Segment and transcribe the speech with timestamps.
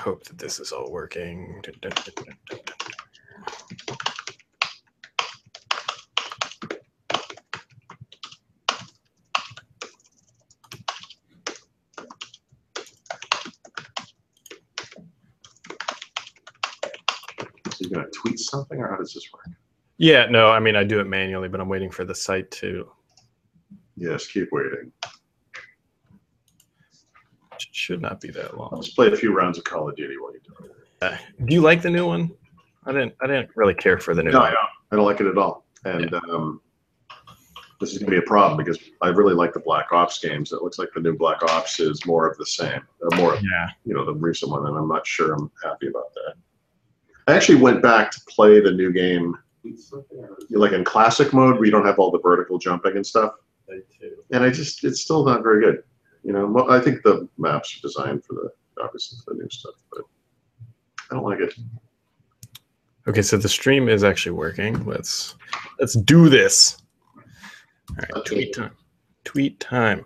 [0.00, 1.62] hope that this is all working.
[1.64, 1.70] So
[17.80, 19.44] you're gonna tweet something, or how does this work?
[19.98, 22.90] Yeah, no, I mean I do it manually, but I'm waiting for the site to.
[23.96, 24.92] Yes, keep waiting.
[27.90, 28.70] It should not be that long.
[28.72, 30.72] Let's play a few rounds of Call of Duty while you do it.
[31.02, 32.30] Uh, do you like the new one?
[32.86, 33.14] I didn't.
[33.20, 34.52] I didn't really care for the new No, I one.
[34.52, 34.68] don't.
[34.92, 35.66] I don't like it at all.
[35.84, 36.60] And um,
[37.80, 40.52] this is gonna be a problem because I really like the Black Ops games.
[40.52, 43.70] It looks like the new Black Ops is more of the same, or more, Yeah.
[43.84, 46.34] you know, the recent one, and I'm not sure I'm happy about that.
[47.26, 49.36] I actually went back to play the new game,
[50.50, 53.32] like in classic mode, where you don't have all the vertical jumping and stuff.
[54.30, 55.82] and I just it's still not very good.
[56.22, 58.50] You know, I think the maps are designed for the
[58.82, 60.02] obviously for the new stuff, but
[61.10, 61.54] I don't like it.
[63.08, 64.84] Okay, so the stream is actually working.
[64.84, 65.34] Let's
[65.78, 66.78] let's do this.
[67.16, 68.34] All right, Okay.
[68.34, 68.76] tweet time.
[69.24, 70.04] Tweet time.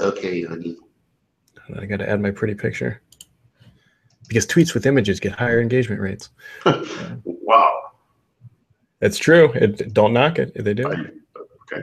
[0.00, 0.76] Okay, honey.
[1.76, 3.02] I got to add my pretty picture
[4.28, 6.30] because tweets with images get higher engagement rates.
[7.24, 7.90] wow.
[9.00, 9.52] It's true.
[9.54, 10.52] It, don't knock it.
[10.54, 11.10] They do.
[11.72, 11.82] Okay.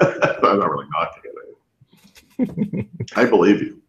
[0.42, 2.86] I'm not really knocking it.
[3.16, 3.82] I believe you.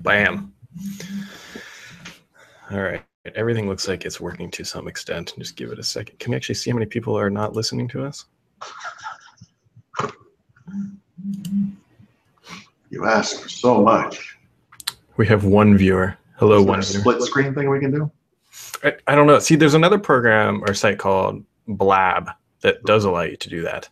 [0.00, 0.52] Bam.
[2.70, 3.04] All right.
[3.36, 5.34] Everything looks like it's working to some extent.
[5.38, 6.18] Just give it a second.
[6.18, 8.24] Can we actually see how many people are not listening to us?
[12.90, 14.38] You ask so much.
[15.16, 16.16] We have one viewer.
[16.36, 17.00] Hello, Is there one a viewer.
[17.00, 18.10] split screen thing we can do?
[18.82, 19.38] I, I don't know.
[19.38, 22.30] See, there's another program or site called Blab
[22.62, 23.88] that does allow you to do that.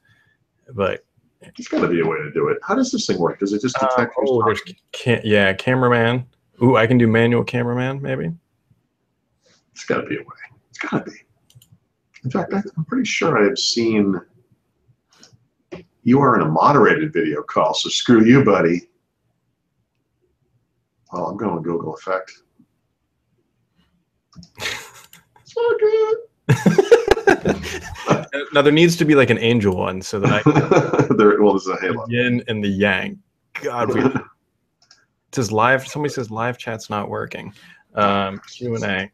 [0.73, 1.05] But
[1.41, 2.59] There's got to be a way to do it.
[2.63, 3.39] How does this thing work?
[3.41, 4.15] Does it just uh, detect?
[4.17, 6.27] who's oh, there's can yeah, cameraman.
[6.63, 8.33] Ooh, I can do manual cameraman maybe.
[9.73, 10.27] It's got to be a way.
[10.69, 11.17] It's got to be.
[12.25, 14.21] In fact, I- I'm pretty sure I've seen.
[16.03, 18.89] You are in a moderated video call, so screw you, buddy.
[21.13, 22.33] Well, I'm going Google Effect.
[25.45, 26.17] So good.
[28.53, 30.43] now there needs to be like an angel one so that I
[31.15, 32.07] there, well, there's a halo.
[32.07, 33.21] the yin and the yang.
[33.55, 34.23] God, we, it
[35.33, 35.87] says live.
[35.87, 37.55] Somebody says live chat's not working.
[37.95, 39.11] Um, Q and A.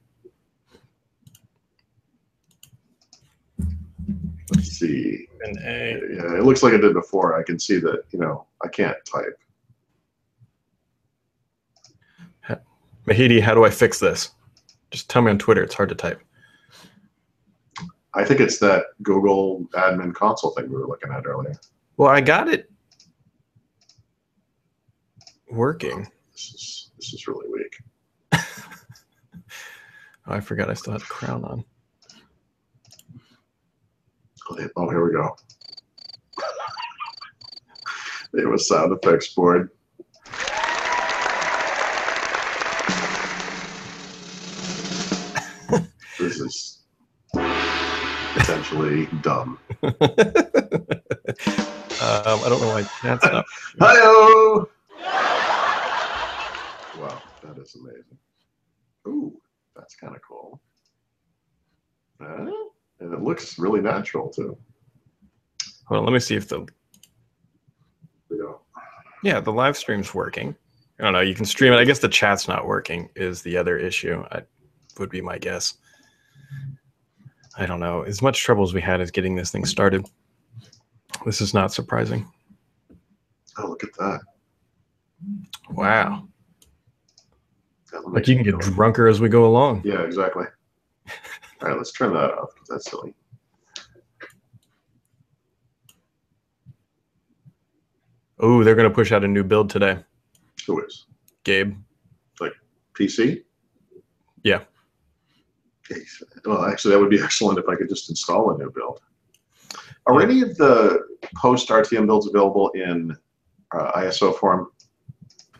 [4.54, 5.26] Let's see.
[5.42, 6.00] And A.
[6.10, 7.38] Yeah, it looks like it did before.
[7.38, 8.04] I can see that.
[8.10, 9.38] You know, I can't type.
[13.06, 14.30] Mehedi, how do I fix this?
[14.90, 15.62] Just tell me on Twitter.
[15.62, 16.20] It's hard to type.
[18.14, 21.54] I think it's that Google admin console thing we were looking at earlier.
[21.98, 22.70] Well, I got it
[25.50, 26.10] working.
[26.32, 27.76] This is this is really weak.
[30.28, 31.64] Oh, I forgot I still had the crown on.
[34.76, 35.36] Oh, here we go.
[38.32, 39.70] They was sound effects board.
[46.18, 46.82] This is
[47.32, 49.58] potentially dumb.
[49.82, 49.92] um,
[52.00, 53.44] I don't know why chat's not.
[53.80, 54.68] Hi-oh!
[56.98, 58.18] Wow, that is amazing.
[59.06, 59.38] Ooh,
[59.74, 60.60] that's kind of cool.
[62.20, 62.50] Huh?
[63.00, 64.56] And it looks really natural too.
[65.86, 66.66] Hold on, let me see if the
[68.30, 68.60] know,
[69.22, 70.56] yeah the live stream's working.
[70.98, 71.20] I don't know.
[71.20, 71.76] You can stream it.
[71.76, 74.24] I guess the chat's not working is the other issue.
[74.32, 74.42] I
[74.98, 75.74] would be my guess.
[77.58, 78.02] I don't know.
[78.02, 80.06] As much trouble as we had as getting this thing started,
[81.24, 82.30] this is not surprising.
[83.58, 84.20] Oh, look at that.
[85.70, 86.28] Wow.
[87.92, 89.82] That Like you can get drunker as we go along.
[89.84, 90.44] Yeah, exactly.
[91.62, 93.14] All right, let's turn that off because that's silly.
[98.38, 99.98] Oh, they're gonna push out a new build today.
[100.66, 101.06] Who is?
[101.44, 101.74] Gabe.
[102.38, 102.52] Like
[102.98, 103.42] PC?
[104.42, 104.60] Yeah.
[106.44, 109.00] Well, actually, that would be excellent if I could just install a new build.
[110.06, 111.00] Are any of the
[111.36, 113.16] post RTM builds available in
[113.72, 114.68] uh, ISO form?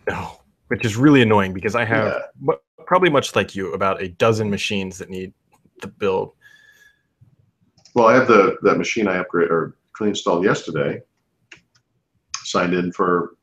[0.08, 2.55] No, which is really annoying because I have Yeah.
[2.87, 5.32] probably much like you about a dozen machines that need
[5.82, 6.32] the build.
[7.94, 11.02] Well, I have the that machine I upgraded or clean installed yesterday.
[12.44, 13.37] Signed in for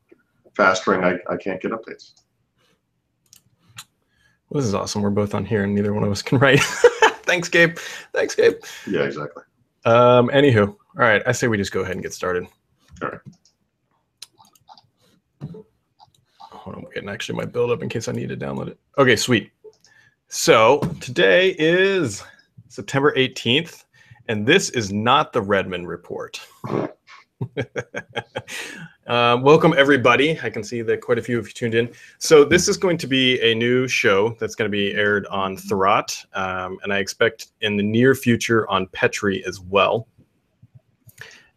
[0.56, 1.03] fast ring.
[1.03, 2.23] I, I can't get updates.
[4.54, 5.02] Well, this is awesome.
[5.02, 6.60] We're both on here and neither one of us can write.
[7.24, 7.76] Thanks, Gabe.
[8.14, 8.54] Thanks, Gabe.
[8.86, 9.42] Yeah, exactly.
[9.84, 12.46] Um, anywho, All right, I say we just go ahead and get started.
[13.02, 13.20] All right.
[16.40, 18.78] Hold on, I'm getting actually my build up in case I need to download it.
[19.00, 19.50] Okay, sweet.
[20.28, 22.24] So today is
[22.68, 23.86] September 18th,
[24.28, 26.40] and this is not the Redmond report.
[29.07, 30.39] um, welcome everybody.
[30.41, 31.91] I can see that quite a few of you tuned in.
[32.18, 35.57] So this is going to be a new show that's going to be aired on
[35.57, 40.07] Thurrott, um, and I expect in the near future on Petri as well.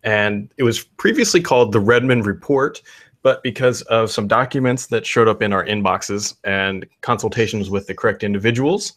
[0.02, 2.81] And it was previously called the Redmond Report,
[3.23, 7.94] but because of some documents that showed up in our inboxes and consultations with the
[7.94, 8.93] correct individuals,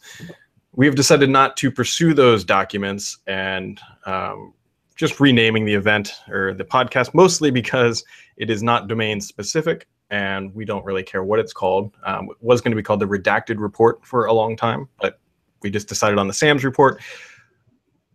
[0.72, 4.54] we have decided not to pursue those documents and um,
[5.00, 8.04] just renaming the event or the podcast, mostly because
[8.36, 11.94] it is not domain specific and we don't really care what it's called.
[12.04, 15.18] Um, it was going to be called the Redacted Report for a long time, but
[15.62, 17.00] we just decided on the SAMS Report.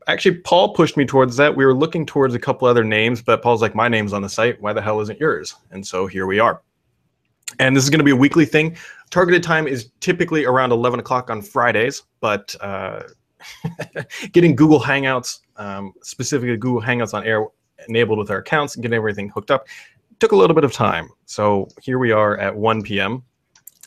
[0.08, 1.56] Actually paul pushed me towards that.
[1.56, 4.30] We were looking towards a couple other names but paul's like my name's on the
[4.30, 4.62] site.
[4.62, 5.56] Why the hell isn't yours?
[5.72, 6.62] And so here we are.
[7.58, 8.78] And this is going to be a weekly thing.
[9.10, 13.02] Targeted time is typically around 11 o'clock on fridays but uh,
[14.31, 17.45] getting google hangouts um, specifically google hangouts on air
[17.88, 19.68] enabled with our accounts and getting everything hooked up
[20.19, 23.24] took a little bit of time so here we are at 1 p.m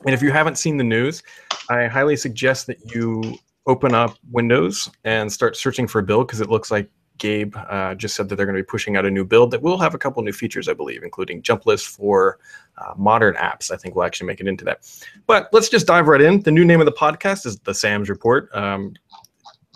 [0.05, 1.23] and if you haven't seen the news
[1.71, 3.39] i highly suggest that you
[3.69, 7.95] open up Windows and start searching for a build because it looks like Gabe uh,
[7.95, 9.95] just said that they're going to be pushing out a new build that will have
[9.95, 12.39] a couple new features, I believe, including jump list for
[12.79, 13.71] uh, modern apps.
[13.71, 14.89] I think we'll actually make it into that.
[15.27, 16.41] But let's just dive right in.
[16.41, 18.49] The new name of the podcast is the Sam's Report.
[18.55, 18.95] Um,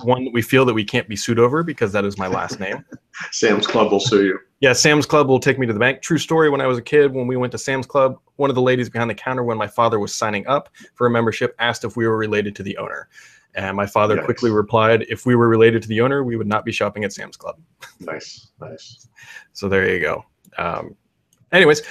[0.02, 2.58] one that we feel that we can't be sued over because that is my last
[2.58, 2.84] name.
[3.30, 4.38] Sam's Club will sue you.
[4.60, 6.02] Yeah, Sam's Club will take me to the bank.
[6.02, 6.48] True story.
[6.50, 8.88] When I was a kid, when we went to Sam's Club, one of the ladies
[8.88, 12.06] behind the counter, when my father was signing up for a membership, asked if we
[12.06, 13.08] were related to the owner.
[13.54, 14.24] And my father Yikes.
[14.24, 17.12] quickly replied, if we were related to the owner, we would not be shopping at
[17.12, 17.60] Sam's Club.
[18.00, 19.08] Nice, nice.
[19.52, 20.24] So there you go.
[20.56, 20.96] Um,
[21.52, 21.82] anyways,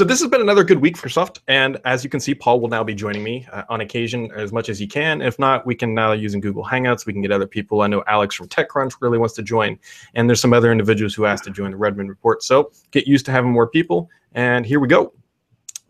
[0.00, 1.42] so this has been another good week for Soft.
[1.46, 4.50] And as you can see, Paul will now be joining me uh, on occasion as
[4.50, 5.20] much as he can.
[5.20, 7.04] If not, we can now using Google Hangouts.
[7.04, 7.82] We can get other people.
[7.82, 9.78] I know Alex from TechCrunch really wants to join.
[10.14, 12.42] And there's some other individuals who asked to join the Redmond report.
[12.42, 14.08] So get used to having more people.
[14.32, 15.12] And here we go.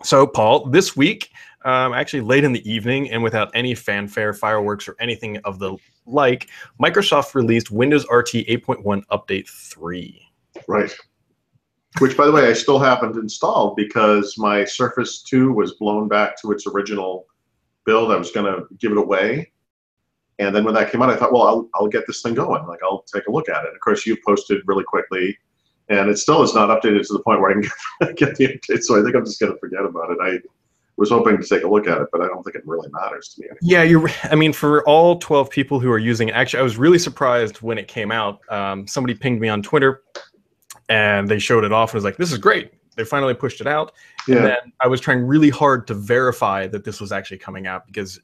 [0.03, 1.31] So, Paul, this week
[1.65, 5.77] um, actually late in the evening and without any fanfare, fireworks, or anything of the
[6.05, 6.49] like,
[6.83, 10.21] Microsoft released Windows RT 8.1 Update 3.
[10.67, 10.93] Right.
[11.99, 16.41] Which, by the way, I still haven't installed because my Surface 2 was blown back
[16.41, 17.27] to its original
[17.85, 18.13] build.
[18.13, 19.51] I was going to give it away.
[20.39, 22.67] And then when that came out, I thought, well, I'll, I'll get this thing going.
[22.67, 23.75] Like, I'll take a look at it.
[23.75, 25.37] Of course, you posted really quickly,
[25.89, 28.83] and it still is not updated to the point where I can get the update.
[28.83, 30.19] So I think I'm just going to forget about it.
[30.23, 30.39] I
[30.97, 33.35] was hoping to take a look at it, but I don't think it really matters
[33.35, 33.49] to me.
[33.49, 33.59] Anymore.
[33.63, 34.11] Yeah, you're.
[34.33, 37.77] I mean, for all 12 people who are using actually, I was really surprised when
[37.77, 38.41] it came out.
[38.49, 40.03] Um, somebody pinged me on Twitter,
[40.91, 43.67] and they showed it off and was like, "This is great." They finally pushed it
[43.67, 43.93] out,
[44.29, 44.37] yeah.
[44.37, 47.87] and then I was trying really hard to verify that this was actually coming out
[47.87, 48.21] because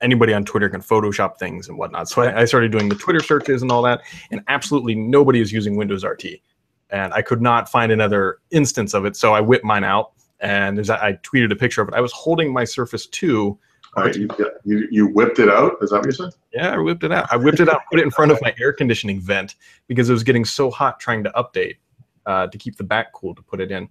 [0.00, 2.08] anybody on Twitter can Photoshop things and whatnot.
[2.08, 4.00] So I, I started doing the Twitter searches and all that,
[4.32, 6.24] and absolutely nobody is using Windows RT,
[6.90, 9.14] and I could not find another instance of it.
[9.14, 11.94] So I whipped mine out and there's I tweeted a picture of it.
[11.94, 13.58] I was holding my Surface 2.
[13.96, 14.28] Right, you,
[14.64, 15.78] you, you whipped it out?
[15.80, 16.30] Is that what you said?
[16.52, 17.28] Yeah, I whipped it out.
[17.32, 19.54] I whipped it out, put it in front of my air conditioning vent
[19.88, 21.76] because it was getting so hot trying to update
[22.26, 23.88] uh, to keep the back cool to put it in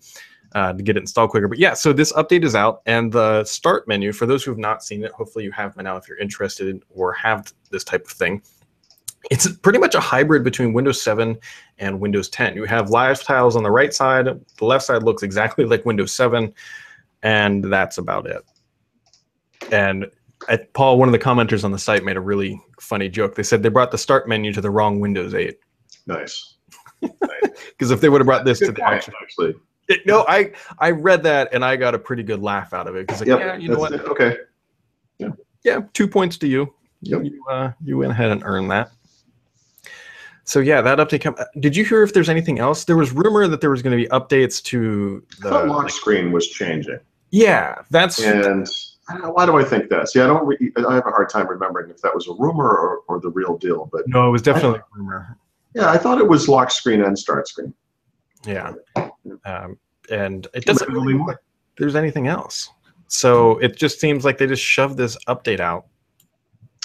[0.54, 1.48] uh, to get it installed quicker.
[1.48, 4.58] But yeah, so this update is out, and the start menu for those who have
[4.58, 8.06] not seen it, hopefully you have by now if you're interested or have this type
[8.06, 8.42] of thing
[9.32, 11.38] it's pretty much a hybrid between Windows 7
[11.80, 12.56] and Windows 10.
[12.56, 14.26] You have live tiles on the right side.
[14.26, 16.54] The left side looks exactly like Windows 7,
[17.24, 18.44] and that's about it.
[19.72, 20.06] And
[20.48, 23.36] I, Paul, one of the commenters on the site, made a really funny joke.
[23.36, 25.58] They said they brought the start menu to the wrong Windows 8.
[26.08, 26.56] Nice.
[27.70, 29.56] Because if they would have brought this to the point, actually.
[29.88, 32.96] It, no, I I read that and I got a pretty good laugh out of
[32.96, 33.92] it because like, yep, yeah, you know what?
[33.92, 34.02] It.
[34.02, 34.38] Okay.
[35.20, 35.30] Yeah.
[35.64, 36.74] Yeah, two points to you.
[37.02, 37.24] Yep.
[37.24, 38.92] You uh, you went ahead and earned that.
[40.44, 41.22] So yeah, that update.
[41.22, 42.84] Come, did you hear if there's anything else?
[42.84, 46.32] There was rumor that there was going to be updates to the lock like, screen
[46.32, 47.00] was changing.
[47.32, 48.68] Yeah, that's and
[49.22, 50.10] why do I think that?
[50.10, 50.46] See, I don't.
[50.46, 53.30] Re- I have a hard time remembering if that was a rumor or, or the
[53.30, 53.90] real deal.
[53.92, 55.38] But no, it was definitely I, a rumor.
[55.76, 57.74] Yeah, I thought it was lock screen and start screen.
[58.46, 58.74] Yeah,
[59.46, 59.78] um,
[60.10, 61.38] and it doesn't really look like
[61.78, 62.70] there's anything else.
[63.08, 65.86] So it just seems like they just shoved this update out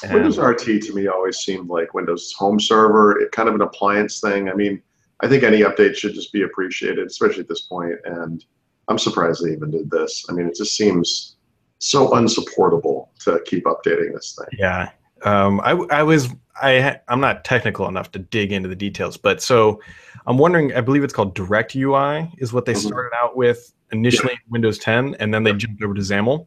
[0.08, 4.20] Windows RT to me always seemed like Windows Home Server, it kind of an appliance
[4.20, 4.48] thing.
[4.48, 4.82] I mean,
[5.20, 7.96] I think any update should just be appreciated, especially at this point.
[8.04, 8.44] And
[8.88, 10.24] I'm surprised they even did this.
[10.28, 11.36] I mean, it just seems
[11.78, 14.58] so unsupportable to keep updating this thing.
[14.58, 14.90] Yeah.
[15.22, 16.28] Um, I, I was
[16.60, 19.80] I I'm not technical enough to dig into the details, but so
[20.26, 20.74] I'm wondering.
[20.74, 22.86] I believe it's called Direct UI is what they Mhm.
[22.88, 26.46] started out with initially in Windows 10, and then they jumped over to XAML.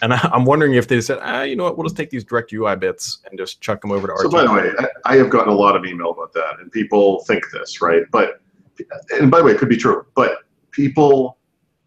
[0.00, 2.22] And I, I'm wondering if they said, ah, you know what, we'll just take these
[2.24, 4.32] Direct UI bits and just chuck them over to So RT.
[4.32, 7.24] by the way, I, I have gotten a lot of email about that, and people
[7.24, 8.02] think this, right?
[8.12, 8.40] But
[9.18, 10.38] and by the way, it could be true, but
[10.70, 11.36] people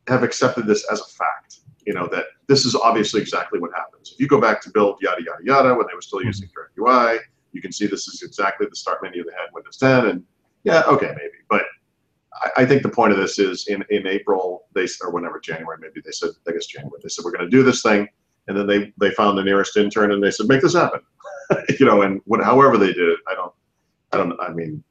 [0.08, 1.60] have accepted this as a fact.
[1.86, 4.12] You know that this is obviously exactly what happens.
[4.14, 6.78] If you go back to build yada yada yada when they were still using Direct
[6.78, 7.20] UI,
[7.52, 10.24] you can see this is exactly the start menu they had in Windows 10, and
[10.64, 11.64] yeah, okay, maybe, but
[12.34, 15.78] I, I think the point of this is in in April they or whenever January
[15.80, 18.08] maybe they said I guess January they said we're going to do this thing,
[18.48, 21.02] and then they they found the nearest intern and they said make this happen,
[21.80, 23.54] you know, and what however they did it, I don't
[24.12, 24.84] I don't I mean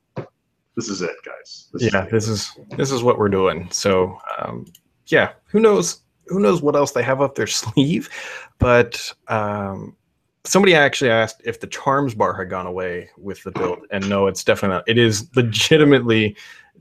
[0.76, 1.68] this is it, guys.
[1.72, 2.10] This yeah, it.
[2.10, 3.68] this is this is what we're doing.
[3.70, 4.66] So um,
[5.06, 8.08] yeah, who knows who knows what else they have up their sleeve,
[8.58, 9.96] but um,
[10.44, 14.26] somebody actually asked if the charms bar had gone away with the build, and no,
[14.26, 14.88] it's definitely not.
[14.88, 16.36] It is legitimately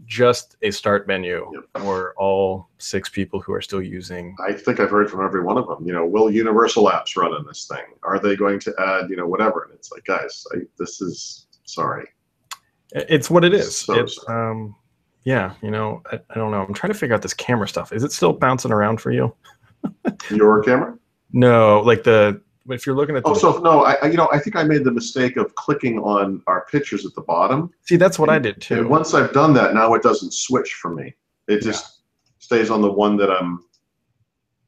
[0.05, 4.35] just a start menu for all six people who are still using.
[4.47, 5.85] I think I've heard from every one of them.
[5.85, 7.83] You know, will Universal Apps run in this thing?
[8.03, 9.63] Are they going to add, you know, whatever?
[9.63, 12.07] And it's like, guys, I, this is sorry.
[12.91, 13.77] It's what it is.
[13.77, 14.75] So it's um,
[15.25, 16.63] yeah, you know, I, I don't know.
[16.63, 17.93] I'm trying to figure out this camera stuff.
[17.93, 19.35] Is it still bouncing around for you?
[20.29, 20.97] Your camera?
[21.31, 24.39] No, like the if you're looking at the Oh, so no, I, you know I
[24.39, 27.71] think I made the mistake of clicking on our pictures at the bottom.
[27.85, 28.79] see that's what I did too.
[28.79, 31.15] And once I've done that, now it doesn't switch for me.
[31.47, 32.01] It just
[32.39, 33.63] stays on the one that I'm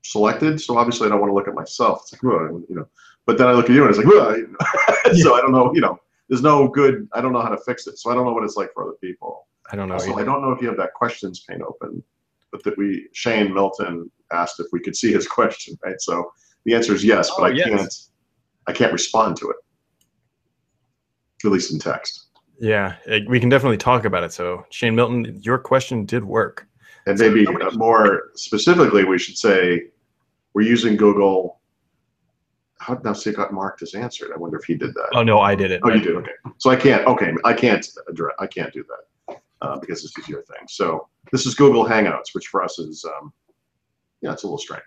[0.04, 0.60] selected.
[0.60, 2.02] So obviously I don't want to look at myself.
[2.04, 2.88] It's like, you know.
[3.26, 5.74] But then I look at you and it's like, so I don't know.
[5.74, 7.08] You know, there's no good.
[7.14, 7.98] I don't know how to fix it.
[8.00, 9.48] So I don't know what it's like for other people.
[9.72, 9.96] I don't know.
[9.96, 10.18] Also.
[10.18, 12.04] I don't know if you have that questions pane open,
[12.52, 16.02] but that we Shane Milton asked if we could see his question, right?
[16.02, 16.32] So
[16.66, 17.68] the answer is yes, but Oh, I yes.
[17.70, 17.94] can't.
[18.68, 19.56] I can't respond to it,
[21.44, 22.28] at least in text.
[22.60, 24.32] Yeah, eh, we can definitely talk about it.
[24.32, 26.68] So Shane Milton, your question did work.
[27.08, 29.88] And So maybe nobody- more specifically, we should say
[30.54, 31.60] we're using Google.
[32.80, 33.00] How?
[33.14, 34.32] See, it got marked as answered.
[34.34, 35.10] I wonder if he did that.
[35.16, 35.82] Oh no, I did it.
[35.84, 36.16] Oh, you did.
[36.18, 36.32] Okay.
[36.60, 37.06] So I can't.
[37.08, 38.36] Okay, I can't address.
[38.40, 38.84] I can't do
[39.28, 40.68] that uh, because this is your thing.
[40.68, 43.34] So this is Google Hangouts, which for us is, um,
[44.22, 44.84] yeah, it's a little strange.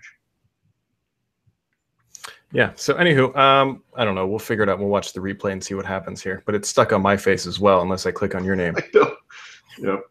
[2.54, 2.70] Yeah.
[2.76, 4.28] So anywho, um, I don't know.
[4.28, 4.78] We'll figure it out.
[4.78, 6.44] We'll watch the replay and see what happens here.
[6.46, 8.76] But it's stuck on my face as well, unless I click on your name.
[9.78, 10.04] Yep.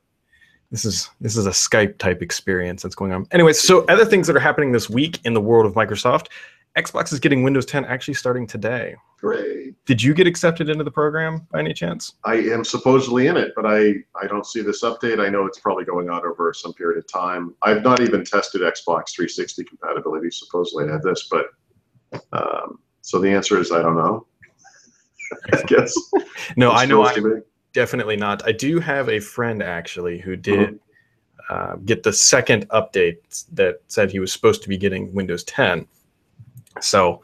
[0.71, 3.25] This is this is a Skype type experience that's going on.
[3.31, 6.27] Anyways, so other things that are happening this week in the world of Microsoft,
[6.77, 8.95] Xbox is getting Windows 10 actually starting today.
[9.21, 9.73] Hooray.
[9.85, 12.15] Did you get accepted into the program by any chance?
[12.25, 15.25] I am supposedly in it, but I, I don't see this update.
[15.25, 17.55] I know it's probably going on over some period of time.
[17.61, 20.29] I've not even tested Xbox 360 compatibility.
[20.29, 21.45] Supposedly I had this, but
[22.31, 24.25] um, so the answer is I don't know.
[25.53, 25.95] I guess.
[26.55, 27.15] No, I know I
[27.73, 28.45] definitely not.
[28.47, 30.79] I do have a friend actually who did
[31.49, 35.85] uh, get the second update that said he was supposed to be getting Windows 10.
[36.79, 37.21] So,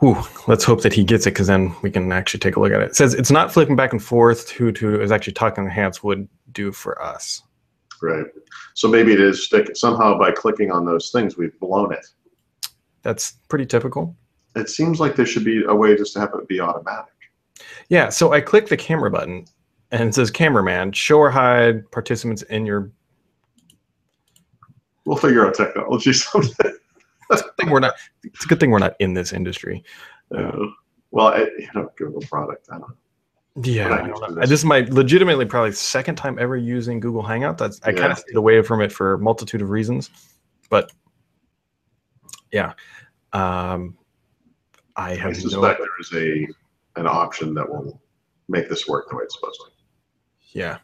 [0.00, 2.72] whew, let's hope that he gets it because then we can actually take a look
[2.72, 2.90] at it.
[2.90, 4.50] It says it's not flipping back and forth.
[4.50, 7.42] Who to is actually talking the hands would do for us.
[8.00, 8.26] Right.
[8.74, 12.06] So maybe it is stick somehow by clicking on those things we've blown it.
[13.02, 14.16] That's pretty typical.
[14.56, 17.12] It seems like there should be a way just to have it be automatic.
[17.88, 18.08] Yeah.
[18.08, 19.46] So I click the camera button
[19.90, 22.90] and it says cameraman, show or hide participants in your.
[25.04, 26.72] We'll figure out technology someday.
[27.30, 27.94] It's a good thing we're not.
[28.24, 29.84] It's a good thing we're not in this industry.
[30.36, 30.66] Uh,
[31.10, 32.68] well, I, you know, Google product.
[32.70, 32.96] I don't know.
[33.62, 34.40] Yeah, I I used don't to know.
[34.40, 34.50] this.
[34.50, 37.58] this is my legitimately probably second time ever using Google Hangout.
[37.58, 40.10] That's I kind of stayed away from it for a multitude of reasons,
[40.70, 40.92] but
[42.52, 42.72] yeah,
[43.32, 43.96] um,
[44.96, 45.38] I I have no.
[45.40, 48.00] suspect there is a an option that will
[48.48, 49.70] make this work the way it's supposed to.
[50.58, 50.78] Yeah.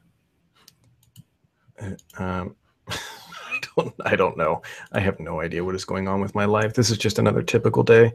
[1.80, 2.56] Uh, Um,
[2.88, 3.94] I don't.
[4.04, 4.62] I don't know.
[4.92, 6.74] I have no idea what is going on with my life.
[6.74, 8.12] This is just another typical day.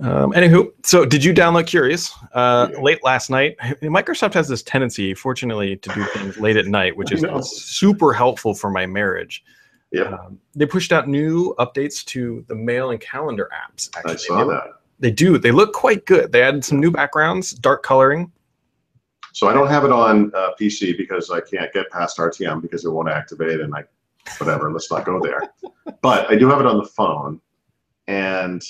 [0.00, 2.80] Um, anywho, so did you download Curious uh, Yeah.
[2.80, 3.56] late last night?
[3.82, 8.54] Microsoft has this tendency, fortunately, to do things late at night, which is super helpful
[8.54, 9.44] for my marriage.
[9.92, 13.90] Yeah, Um, they pushed out new updates to the mail and calendar apps.
[13.96, 14.64] Actually, I saw that.
[14.98, 15.36] They do.
[15.36, 16.32] They look quite good.
[16.32, 18.32] They added some new backgrounds, dark coloring.
[19.32, 22.84] So I don't have it on uh, PC because I can't get past RTM because
[22.84, 23.84] it won't activate, and I,
[24.38, 24.72] whatever.
[24.72, 25.42] let's not go there.
[26.02, 27.40] But I do have it on the phone,
[28.06, 28.62] and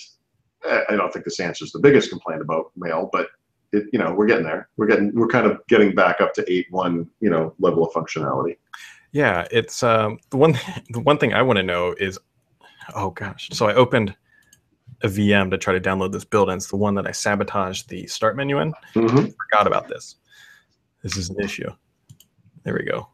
[0.65, 3.29] I I don't think this answers the biggest complaint about mail, but
[3.73, 4.69] it, you know, we're getting there.
[4.77, 7.93] We're getting, we're kind of getting back up to eight one, you know, level of
[7.93, 8.57] functionality.
[9.13, 10.59] Yeah, it's um, the one.
[10.91, 12.19] The one thing I want to know is,
[12.95, 13.49] oh gosh.
[13.53, 14.15] So I opened
[15.03, 17.89] a VM to try to download this build, and it's the one that I sabotaged
[17.89, 18.73] the start menu in.
[18.95, 20.17] hmm Forgot about this.
[21.03, 21.71] This is an issue.
[22.65, 23.09] There we go.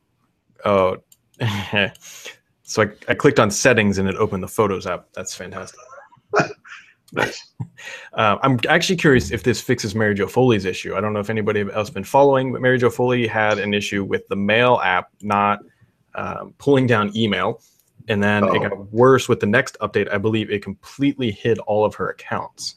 [0.64, 0.96] Oh,
[2.62, 5.08] so I, I clicked on settings and it opened the Photos app.
[5.14, 5.80] That's fantastic.
[7.12, 7.54] Nice.
[8.12, 10.94] Uh, I'm actually curious if this fixes Mary Jo Foley's issue.
[10.94, 14.04] I don't know if anybody else been following, but Mary Jo Foley had an issue
[14.04, 15.60] with the Mail app not
[16.14, 17.60] um, pulling down email,
[18.08, 18.68] and then it Oh.
[18.68, 20.10] got worse with the next update.
[20.12, 22.76] I believe it completely hid all of her accounts.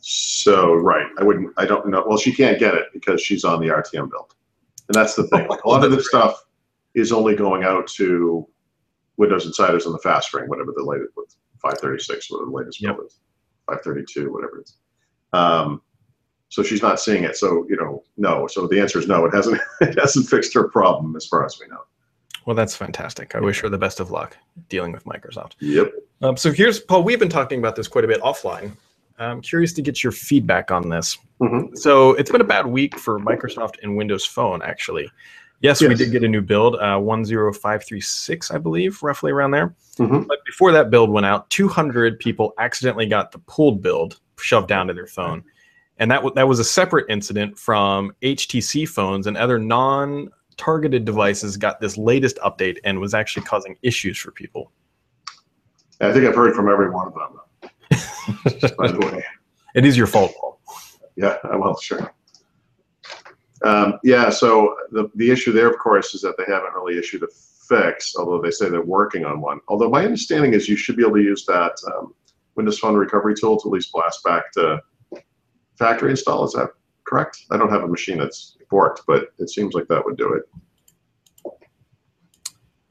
[0.00, 1.52] So right, I wouldn't.
[1.56, 2.04] I don't know.
[2.06, 4.34] Well, she can't get it because she's on the RTM build,
[4.88, 5.48] and that's the thing.
[5.48, 6.44] Like, a lot of this stuff
[6.94, 8.46] is only going out to
[9.16, 11.12] Windows Insiders on the fast ring, whatever the latest,
[11.60, 12.96] 536, whatever the latest Yep.
[12.96, 13.18] build is,
[13.66, 14.76] 532, whatever it is.
[15.32, 15.82] Um,
[16.48, 17.36] so she's not seeing it.
[17.36, 18.46] So you know, no.
[18.46, 19.24] So the answer is no.
[19.26, 19.60] It hasn't.
[19.80, 21.82] It hasn't fixed her problem as far as we know.
[22.48, 23.34] Well, that's fantastic.
[23.34, 24.34] I wish her the best of luck
[24.70, 25.52] dealing with Microsoft.
[25.60, 25.92] Yep.
[26.22, 27.02] Um, so here's Paul.
[27.02, 28.72] We've been talking about this quite a bit offline.
[29.18, 31.18] I'm curious to get your feedback on this.
[31.42, 31.76] Mhm.
[31.76, 35.10] So it's been a bad week for Microsoft and Windows Phone, actually.
[35.60, 39.74] Yes, we did get a new build, uh, 10536, I believe, roughly around there.
[39.98, 40.26] Mhm.
[40.26, 44.86] But before that build went out, 200 people accidentally got the pulled build shoved down
[44.86, 45.44] to their phone.
[45.98, 51.04] And that, w- that was a separate incident from HTC phones and other non targeted
[51.04, 54.70] devices got this latest update and was actually causing issues for people.
[56.00, 58.72] I think I've heard from every one of them.
[58.78, 59.24] By the way.
[59.74, 60.60] It is your fault, Paul.
[61.16, 62.12] Yeah, well, sure.
[63.64, 67.22] Um, yeah, so the, the issue there, of course, is that they haven't really issued
[67.24, 67.28] a
[67.68, 69.60] fix, although they say they're working on one.
[69.68, 72.14] Although my understanding is you should be able to use that um,
[72.54, 74.80] Windows Phone recovery tool to at least blast back to
[75.78, 76.44] factory install.
[76.44, 76.70] Is that
[77.04, 77.44] correct?
[77.50, 80.42] I don't have a machine that's forked, but it seems like that would do it.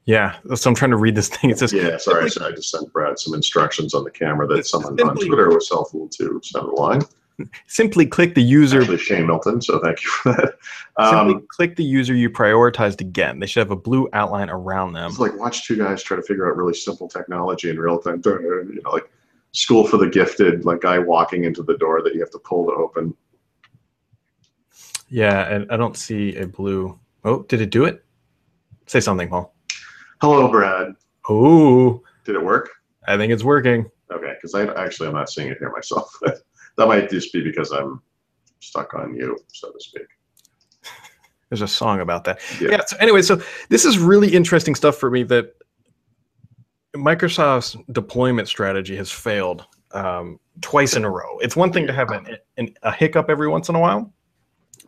[0.04, 0.36] Yeah.
[0.54, 1.50] So I'm trying to read this thing.
[1.50, 2.52] It says, Yeah, sorry, sorry.
[2.52, 6.08] I just sent Brad some instructions on the camera that someone on Twitter was helpful
[6.08, 7.06] to send along.
[7.66, 8.80] simply click the user.
[8.80, 10.54] Actually, Shane Milton, so thank you for that.
[10.96, 13.38] Um, Simply click the user you prioritized again.
[13.38, 15.10] They should have a blue outline around them.
[15.10, 18.22] It's like watch two guys try to figure out really simple technology in real time.
[18.24, 19.10] You know, like
[19.52, 22.66] school for the gifted, like guy walking into the door that you have to pull
[22.66, 23.14] to open.
[25.08, 26.98] Yeah, and I don't see a blue.
[27.24, 28.04] Oh, did it do it?
[28.86, 29.54] Say something, Paul.
[30.20, 30.94] Hello, Brad.
[31.28, 32.70] Oh, Did it work?
[33.06, 33.90] I think it's working.
[34.10, 36.10] Okay, because I actually I'm not seeing it here myself.
[36.76, 38.02] that might just be because I'm
[38.60, 40.06] stuck on you, so to speak.
[41.48, 42.40] There's a song about that.
[42.60, 42.70] Yeah.
[42.72, 42.84] Yeah.
[42.86, 45.54] so anyway, so this is really interesting stuff for me that
[46.94, 51.38] Microsoft's deployment strategy has failed um, twice in a row.
[51.38, 54.12] It's one thing to have an, an, a hiccup every once in a while,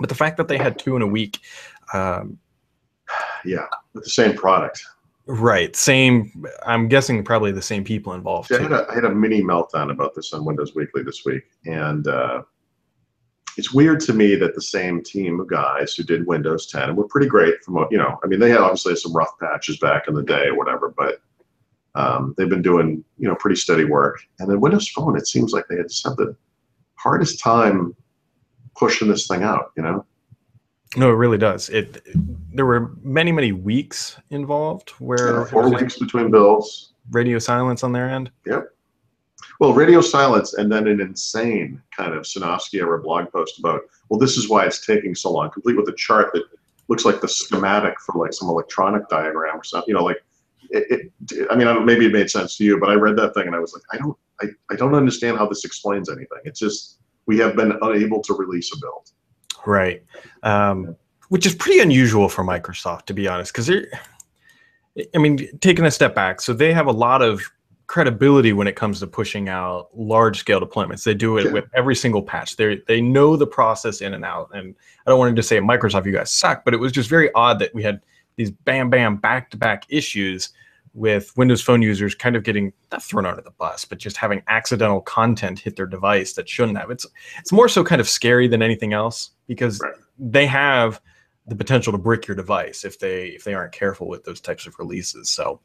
[0.00, 1.38] but the fact that they had two in a week,
[1.94, 2.38] um,
[3.44, 4.82] Yeah, with the same product.
[5.26, 5.74] right?
[5.76, 6.44] Same.
[6.66, 8.48] I'm guessing probably the same people involved.
[8.48, 11.22] See, I had, a, I had a mini meltdown about this on Windows Weekly this
[11.24, 12.42] week, and uh,
[13.56, 16.96] it's weird to me that the same team of guys who did Windows 10 and
[16.96, 18.18] were pretty great from what you know.
[18.24, 21.20] I mean, they had obviously some rough patches back in the day or whatever, but
[21.94, 24.20] um, they've been doing you know pretty steady work.
[24.38, 26.36] And then Windows Phone, it seems like they had just have the
[26.96, 27.94] hardest time
[28.76, 29.72] pushing this thing out.
[29.76, 30.06] You know,
[30.96, 31.68] No, it really does.
[31.68, 32.02] It.
[32.52, 36.92] There were many, many weeks involved where Uh, four weeks between bills.
[37.11, 38.30] radio silence on their end.
[38.46, 38.74] Yep.
[39.59, 44.18] Well, radio silence, and then an insane kind of Sinofsky era blog post about, well,
[44.18, 46.44] this is why it's taking so long, complete with a chart that
[46.88, 49.88] looks like the schematic for like some electronic diagram or something.
[49.88, 50.22] You know, like
[50.70, 51.11] it.
[51.30, 53.35] it I mean, I don't, maybe it made sense to you, but I read that
[53.35, 56.38] thing and I was like, I don't, I, I don't understand how this explains anything.
[56.44, 56.99] It's just
[57.30, 59.12] we have been unable to release a build.
[59.64, 60.02] Right.
[60.42, 60.96] Um,
[61.28, 63.86] which is pretty unusual for Microsoft, to be honest, because they're,
[65.14, 67.40] I mean, taking a step back, so they have a lot of
[67.86, 71.04] credibility when it comes to pushing out large scale deployments.
[71.04, 71.52] They do it Yeah.
[71.52, 72.56] with every single patch.
[72.56, 74.50] They they know the process in and out.
[74.52, 74.74] And
[75.06, 77.32] I don't want to just say Microsoft, you guys suck, but it was just very
[77.34, 78.00] odd that we had
[78.34, 80.50] these bam bam back to back issues
[80.92, 84.42] with Windows Phone users kind of getting not thrown under the bus, but just having
[84.48, 86.90] accidental content hit their device that shouldn't have.
[86.90, 87.07] It's
[87.38, 89.94] it's more so kind of scary than anything else because Right.
[90.18, 91.00] they have
[91.46, 94.66] the potential to brick your device if they if they aren't careful with those types
[94.66, 95.31] of releases.
[95.31, 95.61] So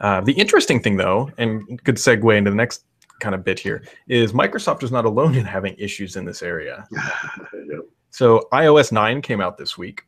[0.00, 2.84] uh, the interesting thing, though, and good segue into the next
[3.20, 6.86] kind of bit here, is Microsoft is not alone in having issues in this area.
[7.68, 7.80] Yeah.
[8.10, 10.02] So iOS 9 came out this week.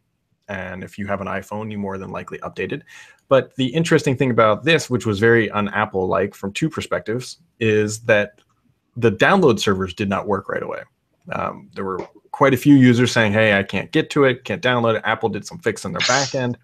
[0.49, 2.83] And if you have an iPhone, you more than likely updated.
[3.31, 7.39] But the interesting thing about this, which was very un Apple like from two perspectives,
[7.61, 8.41] is that
[8.97, 10.83] the download servers did not work right away.
[11.31, 12.01] Um, there were
[12.33, 15.03] quite a few users saying, hey, I can't get to it, can't download it.
[15.05, 16.59] Apple did some fix on their back end.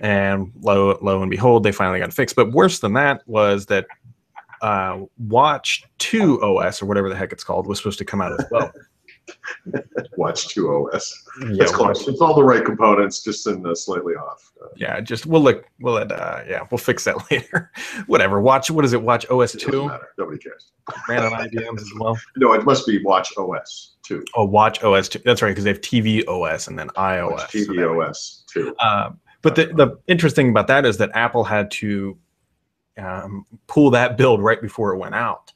[0.00, 2.36] And lo, lo and behold, they finally got fixed.
[2.36, 3.86] But worse than that was that
[4.62, 8.32] uh, Watch 2 OS or whatever the heck it's called was supposed to come out
[8.32, 8.72] as well.
[10.16, 11.24] Watch 2 OS.
[11.40, 12.06] Yeah, it's close.
[12.08, 14.52] It's all the right components, just in uh, slightly off.
[14.62, 15.66] Uh, yeah, just we'll look.
[15.80, 16.10] We'll let.
[16.12, 17.70] Uh, yeah, we'll fix that later.
[18.06, 18.40] Whatever.
[18.40, 18.70] Watch.
[18.70, 19.02] What is it?
[19.02, 19.86] Watch OS two.
[19.88, 20.08] matter.
[20.18, 20.72] Nobody cares.
[21.08, 22.18] Ran on IBMs as well.
[22.36, 24.24] No, it must be Watch OS 2.
[24.36, 25.18] Oh, Watch OS two.
[25.24, 27.30] That's right, because they have TV OS and then iOS.
[27.32, 28.74] Watch TV that- OS 2.
[28.78, 29.10] Uh,
[29.42, 32.16] but the, the interesting about that is that Apple had to
[32.98, 35.52] um, pull that build right before it went out.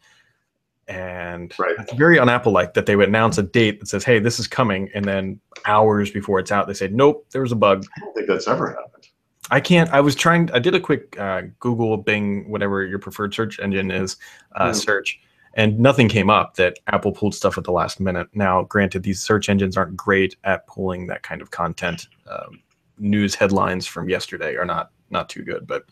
[0.90, 1.76] And Right.
[1.78, 4.46] it's very unapple like that they would announce a date that says, hey, this is
[4.48, 4.90] coming.
[4.94, 7.86] And then hours before it's out, they say, nope, there was a bug.
[7.96, 9.08] I don't think that's ever happened.
[9.52, 9.90] I can't.
[9.90, 10.50] I was trying.
[10.52, 14.16] I did a quick uh, Google, Bing, whatever your preferred search engine is,
[14.60, 14.72] uh, Yeah.
[14.72, 15.18] search,
[15.54, 18.28] and nothing came up that Apple pulled stuff at the last minute.
[18.32, 22.06] Now, granted, these search engines aren't great at pulling that kind of content.
[22.30, 22.60] Um,
[22.98, 25.84] news headlines from yesterday are not not too good, but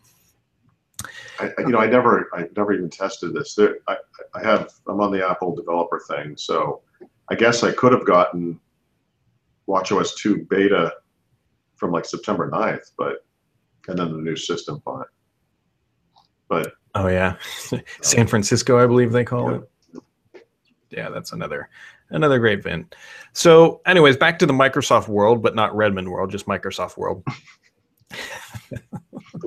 [1.41, 3.55] I, you know, I never, I never even tested this.
[3.55, 3.97] There, I,
[4.35, 6.83] I have, I'm on the Apple developer thing, so
[7.31, 8.59] I guess I could have gotten
[9.69, 10.93] WatchOS 2 beta
[11.77, 13.25] from like September 9th, but,
[13.87, 15.09] and then the new system on it.
[16.49, 17.37] But oh yeah,
[18.03, 19.59] San Francisco, I believe they call Yeah.
[19.59, 20.43] it.
[20.91, 21.69] Yeah, that's another
[22.11, 22.89] another great vin.
[23.35, 27.23] So, anyways, back to the Microsoft world, but not Redmond world, just Microsoft world.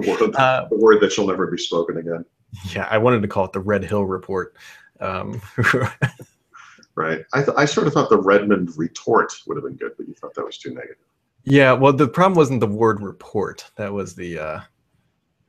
[0.02, 2.26] the word, Uh, the word that shall never be spoken again,
[2.74, 4.56] yeah, I wanted to call it the Red Hill Report.
[5.00, 5.42] Um,
[6.96, 7.24] right?
[7.34, 10.14] I, th- I sort of thought the Redmond retort would have been good, but you
[10.14, 10.98] thought that was too negative.
[11.44, 13.66] Yeah, well, the problem wasn't the word report.
[13.76, 14.62] That was the uh,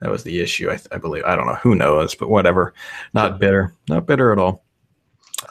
[0.01, 0.71] that was the issue.
[0.71, 1.25] I, I believe.
[1.25, 1.57] I don't know.
[1.57, 2.15] Who knows?
[2.15, 2.73] But whatever.
[3.13, 3.75] Not bitter.
[3.89, 4.65] Not bitter at all.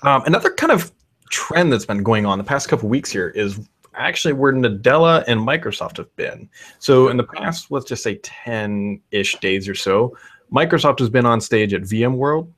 [0.04, 0.92] Um, another kind of
[1.30, 3.60] trend that's been going on the past couple weeks here is
[4.02, 6.50] actually where Nadella and Microsoft have been.
[6.80, 10.18] So in the past, let's just say ten-ish days or so,
[10.52, 12.52] Microsoft has been on stage at VMworld,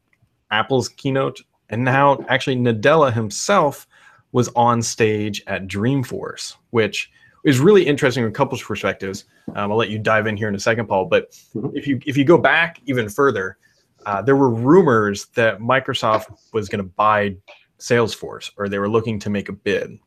[0.52, 3.88] Apple's keynote, and now actually Nadella himself
[4.32, 7.12] was on stage at Dreamforce, which
[7.44, 9.26] is really interesting from a couple of perspectives.
[9.56, 11.06] Um, I'll let you dive in here in a second, Paul.
[11.06, 11.72] But Mhm.
[11.76, 13.58] if you if you go back even further,
[14.06, 17.36] uh, there were rumors that Microsoft was going to buy
[17.80, 20.00] Salesforce, or they were looking to make a bid.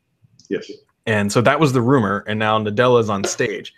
[0.48, 0.70] Yes.
[1.06, 3.72] And so that was the rumor, and now Nadella is on stage,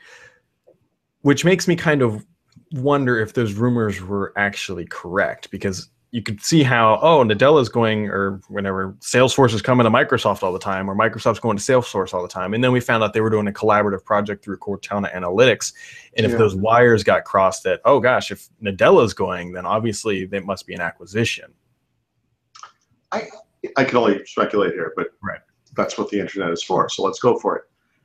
[1.21, 2.25] which makes me kind of
[2.73, 8.09] wonder if those rumors were actually correct because you could see how oh Nadella's going
[8.09, 12.15] or whenever Salesforce is coming to Microsoft all the time or Microsoft's going to Salesforce
[12.15, 14.57] all the time, and then we found out they were doing a collaborative project through
[14.57, 15.75] Cortana Analytics,
[16.17, 20.43] and if those wires got crossed, that oh gosh, if Nadella's going, then obviously there
[20.43, 21.53] must be an acquisition.
[23.13, 23.29] I
[23.77, 25.41] I can only speculate here, but Right.
[25.79, 26.91] That's what the internet is for.
[26.91, 27.65] So let's go for it.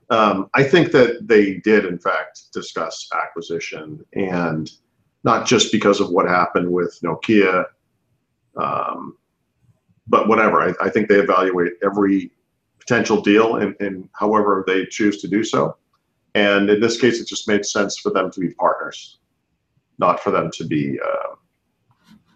[0.09, 4.71] Um, I think that they did, in fact, discuss acquisition, and
[5.23, 7.65] not just because of what happened with Nokia,
[8.55, 9.17] um,
[10.07, 10.62] but whatever.
[10.62, 12.31] I, I think they evaluate every
[12.79, 15.77] potential deal, and, and however they choose to do so.
[16.36, 19.19] And in this case, it just made sense for them to be partners,
[19.97, 21.36] not for them to be, uh,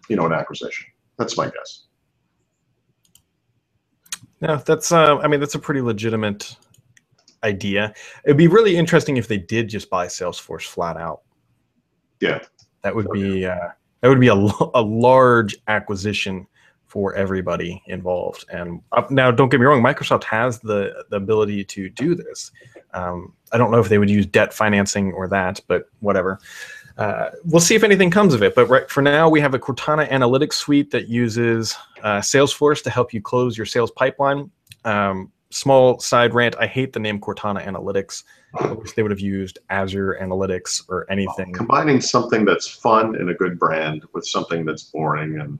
[0.08, 0.86] you know, an acquisition.
[1.18, 1.87] That's my guess.
[4.40, 6.56] Yeah, that's uh, I mean that's a pretty legitimate
[7.42, 7.92] idea.
[8.24, 11.22] It'd be really interesting if they did just buy Salesforce flat out.
[12.20, 12.40] Yeah.
[12.82, 13.68] That would be uh,
[14.00, 16.46] that would be a, a large acquisition
[16.86, 18.46] for everybody involved.
[18.50, 22.50] And uh, now, don't get me wrong, Microsoft has the the ability to do this.
[22.94, 26.40] Um, I don't know if they would use debt financing or that, but whatever.
[26.98, 28.54] Uh, we'll see if anything comes of it.
[28.54, 32.90] But right for now, we have a Cortana Analytics suite that uses uh, Salesforce to
[32.90, 34.50] help you close your sales pipeline.
[34.84, 38.24] Um, small side rant: I hate the name Cortana Analytics.
[38.58, 41.52] I wish they would have used Azure Analytics or anything.
[41.52, 45.58] combining something that's fun and a good brand with something that's boring and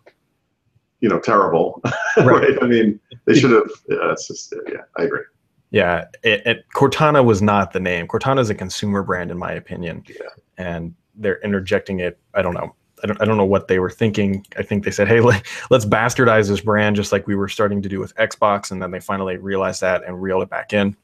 [1.01, 1.81] you know terrible
[2.17, 5.23] right, i mean they should have yeah just yeah i agree
[5.71, 8.09] Yeah, it, it, Cortana was not the name.
[8.09, 10.03] Cortana is a consumer brand, in my opinion.
[10.09, 10.27] Yeah.
[10.57, 12.19] And they're interjecting it.
[12.35, 12.75] I don't know.
[13.03, 14.45] I don't, I don't know what they were thinking.
[14.57, 17.81] I think they said, hey, let, let's bastardize this brand just like we were starting
[17.83, 18.71] to do with Xbox.
[18.71, 20.97] And then they finally realized that and reeled it back in.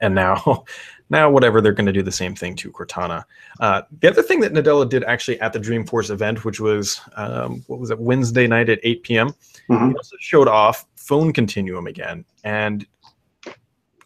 [0.00, 0.64] And now,
[1.10, 3.24] now whatever, they're going to do the same thing to Cortana.
[3.58, 7.64] Uh, the other thing that Nadella did actually at the Dreamforce event, which was, um,
[7.66, 9.34] what was it, Wednesday night at 8 p.m.,
[9.70, 9.88] Mhm.
[9.88, 12.24] he also showed off Phone Continuum again.
[12.44, 12.86] And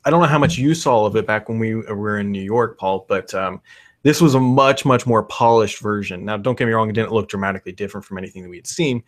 [0.04, 2.40] I don't know how much you saw of it back when we were in New
[2.42, 3.60] York, Paul, but um,
[4.02, 6.24] this was a much, much more polished version.
[6.24, 8.66] Now, don't get me wrong, it didn't look dramatically different from anything that we had
[8.66, 9.02] seen,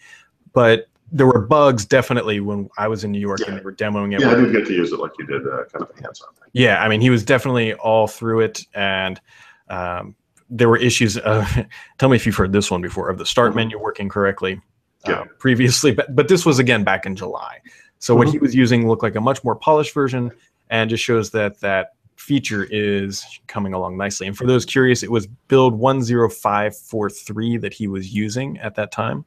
[0.53, 4.14] but there were bugs definitely when I was in New York and they were demoing
[4.14, 4.20] it.
[4.20, 6.33] yeah i didn't get to use it like you did uh, kind of a hands-on
[6.35, 9.20] thing yeah, I mean, he was definitely all through it, and
[9.68, 10.14] um,
[10.48, 11.16] there were issues.
[11.18, 11.46] Uh,
[11.98, 13.57] tell me if you've heard this one before of the start Mhm.
[13.57, 14.61] menu working correctly.
[15.07, 17.59] uh, previously, but, but this was again back in July.
[18.00, 20.31] So what he was using looked like a much more polished version
[20.68, 24.27] and just shows that that feature is coming along nicely.
[24.27, 29.25] And for those curious, it was build 10543 that he was using at that time.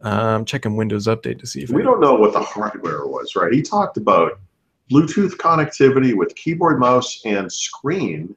[0.00, 3.52] Um, checking Windows Update to see if We don't know what the hardware was, right?
[3.52, 4.40] He talked about
[4.90, 8.34] Bluetooth connectivity with keyboard, mouse, and screen.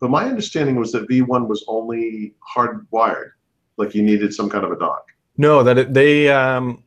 [0.00, 3.32] But my understanding was that V1 was only hardwired,
[3.76, 5.04] like you needed some kind of a dock.
[5.36, 6.30] No, that it, they.
[6.30, 6.84] Um,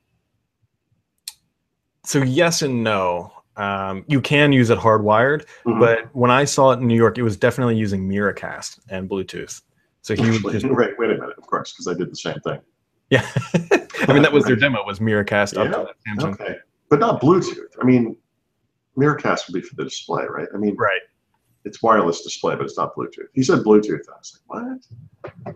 [2.03, 3.36] so yes and no.
[3.57, 5.79] Um, you can use it hardwired, Mhm.
[5.79, 9.61] but when I saw it in New York, it was definitely using Miracast and Bluetooth.
[10.03, 12.39] So he was just wait, wait a minute, of course, because I did the same
[12.41, 12.59] thing.
[13.09, 13.27] yeah.
[14.07, 16.33] I mean that was their demo was Miracast up Yeah, to that Samsung.
[16.39, 16.55] Okay,
[16.89, 17.73] but not Bluetooth.
[17.81, 18.15] I mean,
[18.97, 20.47] Miracast would be for the display, right?
[20.53, 21.01] I mean, Right.
[21.65, 23.27] it's wireless display, but it's not Bluetooth.
[23.33, 24.01] He said Bluetooth.
[24.09, 24.63] I was like,
[25.45, 25.55] what?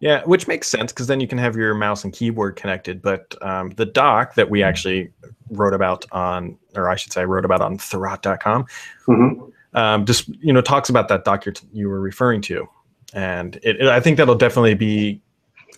[0.00, 3.02] Yeah, which makes sense because then you can have your mouse and keyboard connected.
[3.02, 5.10] But um, the dock that we actually
[5.50, 8.66] wrote about on, or I should say, wrote about on Thurrott.com,
[9.08, 9.52] Mhm.
[9.74, 12.68] um, just you know talks about that dock you're t- you were referring to,
[13.14, 15.20] and it, it- I think that'll definitely be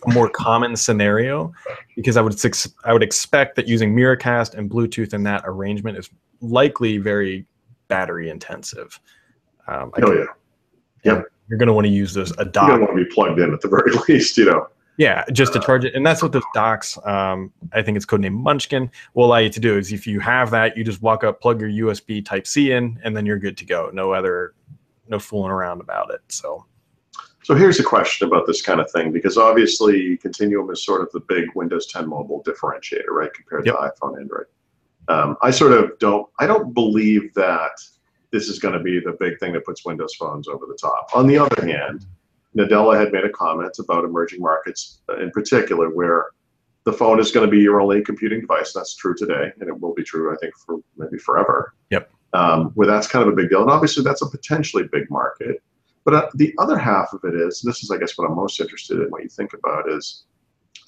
[0.07, 1.53] a more common scenario
[1.95, 5.97] because I would ex- I would expect that using Miracast and Bluetooth in that arrangement
[5.97, 6.09] is
[6.41, 7.45] likely very
[7.87, 8.99] battery intensive.
[9.67, 10.25] Um, I Oh yeah.
[11.51, 13.39] You're going to want to use those a you dock don't want to be plugged
[13.39, 14.67] in at the very least, you know.
[14.97, 16.97] yeah, just to charge it, and that's what those docks.
[17.05, 18.89] Um, I think it's codenamed Munchkin.
[19.13, 21.59] Will allow you to do is if you have that, you just walk up, plug
[21.61, 23.89] your USB Type C in, and then you're good to go.
[23.93, 24.53] No other,
[25.09, 26.21] no fooling around about it.
[26.29, 26.65] So
[27.43, 31.09] So here's a question about this kind of thing, because obviously Continuum is sort of
[31.11, 33.75] the big Windows 10 mobile differentiator, right, compared Yep.
[33.75, 34.45] to iPhone, Android.
[35.09, 37.71] Um, I sort of don't, I don't believe that
[38.31, 41.09] this is going to be the big thing that puts Windows phones over the top.
[41.13, 42.05] On the other hand,
[42.57, 46.27] Nadella had made a comment about emerging markets uh, in particular, where
[46.83, 48.73] the phone is going to be your only computing device.
[48.73, 51.75] That's true today, and it will be true, I think, for maybe forever.
[51.91, 52.11] Yep.
[52.33, 55.61] Um, where that's kind of a big deal, and obviously that's a potentially big market.
[56.03, 58.35] But uh, the other half of it is, and this is, I guess, what I'm
[58.35, 59.11] most interested in.
[59.11, 60.23] What you think about is,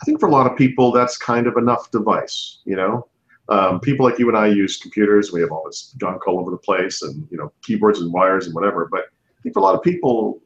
[0.02, 2.62] I think for a lot of people, that's kind of enough device.
[2.66, 3.08] You know,
[3.50, 5.32] um, people like you and I use computers.
[5.32, 8.46] We have all this junk all over the place, and you know, keyboards and wires
[8.46, 8.88] and whatever.
[8.92, 10.42] But I think for a lot of people,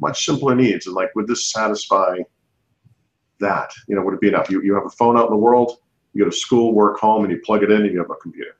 [0.00, 0.86] much simpler needs.
[0.86, 2.18] And like, would this satisfy
[3.40, 3.70] that?
[3.88, 4.50] You know, would it be enough?
[4.50, 5.78] You you have a phone out in the world.
[6.12, 8.14] You go to school, work, home, and you plug it in, and you have a
[8.14, 8.56] computer.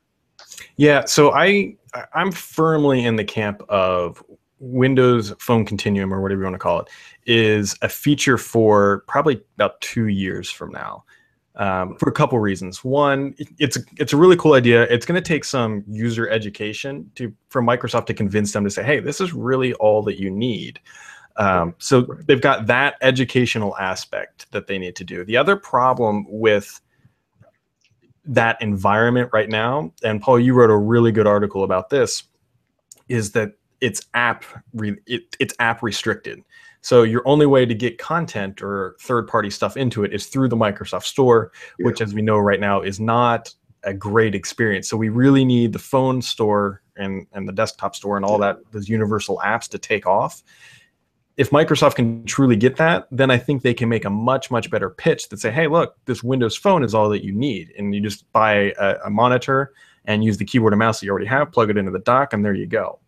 [0.76, 1.76] yeah, so I-
[2.12, 4.22] I'm firmly in the camp of
[4.58, 6.88] Windows Phone Continuum or whatever you want to call it
[7.26, 11.04] is a feature for probably about two years from now.
[11.56, 12.82] Um, for a couple reasons.
[12.82, 14.82] One, it's it's a really cool idea.
[14.84, 18.82] It's going to take some user education to for Microsoft to convince them to say,
[18.82, 20.80] "Hey, this is really all that you need."
[21.36, 25.24] Um, so they've got that educational aspect that they need to do.
[25.24, 26.80] The other problem with
[28.24, 32.22] that environment right now, and Paul, you wrote a really good article about this,
[33.08, 36.40] is that it's app re- it, it's app restricted.
[36.84, 40.48] So your only way to get content or third party stuff into it is through
[40.50, 41.86] the Microsoft Store, Yeah.
[41.86, 44.86] which as we know right now is not a great experience.
[44.86, 48.58] So we really need the phone store and and the desktop store and all that
[48.72, 50.42] those universal apps to take off.
[51.38, 54.70] If Microsoft can truly get that, then I think they can make a much much
[54.70, 57.94] better pitch that say, "Hey, look, this Windows Phone is all that you need, and
[57.94, 59.72] you just buy a, a monitor
[60.04, 62.34] and use the keyboard and mouse that you already have, plug it into the dock,
[62.34, 62.98] and there you go."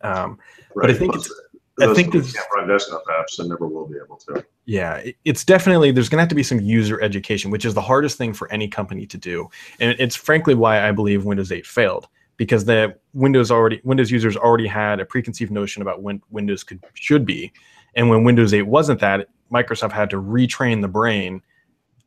[0.00, 0.38] Um,
[0.74, 1.30] But I think it's-
[1.80, 4.44] I think this- can't run desktop apps and never will be able to.
[4.66, 7.80] Yeah, it's definitely there's going to have to be some user education, which is the
[7.80, 9.48] hardest thing for any company to do,
[9.80, 14.36] and it's frankly why I believe Windows 8 failed because the Windows already Windows users
[14.36, 17.52] already had a preconceived notion about when Windows could should be,
[17.94, 21.40] and when Windows 8 wasn't that, Microsoft had to retrain the brain,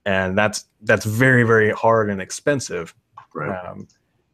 [0.05, 2.93] and that's that's very very hard and expensive.
[3.33, 3.65] Right.
[3.65, 3.87] Um,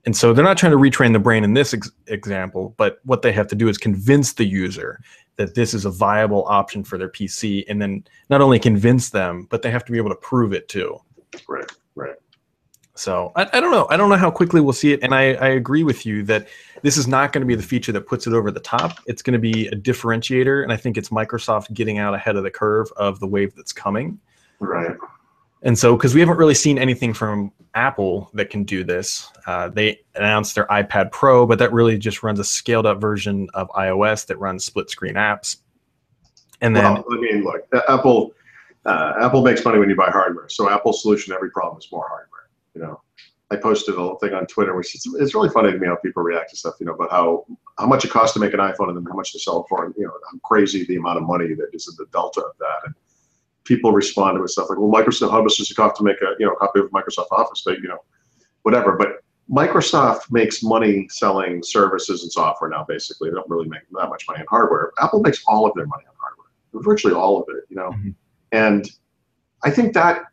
[0.06, 3.22] and so they're not trying to retrain the brain in this ex- example, but what
[3.22, 5.00] they have to do is convince the user
[5.38, 9.48] that this is a viable option for their PC, and then not only convince them,
[9.50, 11.00] but they have to be able to prove it too.
[11.48, 11.70] Right.
[11.96, 12.16] Right.
[12.96, 13.88] So I, I don't know.
[13.90, 16.48] I don't know how quickly we'll see it, and I, I agree with you that
[16.82, 19.00] this is not going to be the feature that puts it over the top.
[19.08, 22.44] It's going to be a differentiator, and I think it's Microsoft getting out ahead of
[22.44, 24.20] the curve of the wave that's coming.
[24.60, 24.96] Right.
[25.64, 29.70] And so, because we haven't really seen anything from Apple that can do this, uh,
[29.70, 33.70] they announced their iPad Pro, but that really just runs a scaled up version of
[33.70, 35.58] iOS that runs split screen apps.
[36.62, 38.34] And then, well, I mean, look, Apple,
[38.86, 40.50] uh, Apple makes money when you buy hardware.
[40.50, 42.50] So Apple's solution to every problem is more hardware.
[42.74, 43.02] You know,
[43.52, 45.96] I posted a little thing on Twitter, which is, it's really funny to me how
[45.96, 46.76] people react to stuff.
[46.80, 47.46] You know, about how
[47.78, 49.66] how much it costs to make an iPhone and then how much to sell it
[49.70, 52.42] for, and you know, how crazy the amount of money that is in the delta
[52.42, 52.86] of that.
[52.86, 52.96] And
[53.72, 56.46] people responded with stuff like, "Well, Microsoft Hub is just a to make a you
[56.46, 58.00] know copy of Microsoft Office, but you know,
[58.64, 62.84] whatever." But Microsoft makes money selling services and software now.
[62.86, 64.92] Basically, they don't really make that much money in hardware.
[65.00, 66.48] Apple makes all of their money on hardware,
[66.84, 67.64] virtually all of it.
[67.70, 68.10] You know, mm-hmm.
[68.52, 68.90] and
[69.64, 70.24] I think that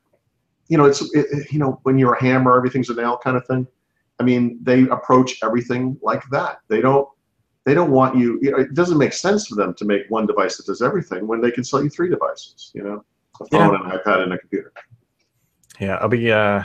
[0.66, 3.46] you know it's it, you know when you're a hammer, everything's a nail kind of
[3.46, 3.68] thing.
[4.18, 6.58] I mean, they approach everything like that.
[6.66, 7.08] They don't
[7.68, 10.26] they don't want you, you know, it doesn't make sense for them to make one
[10.26, 13.04] device that does everything when they can sell you three devices, you know,
[13.40, 13.92] a phone, yeah.
[13.92, 14.72] an iPad, and a computer.
[15.80, 16.64] Yeah, I'll be, uh,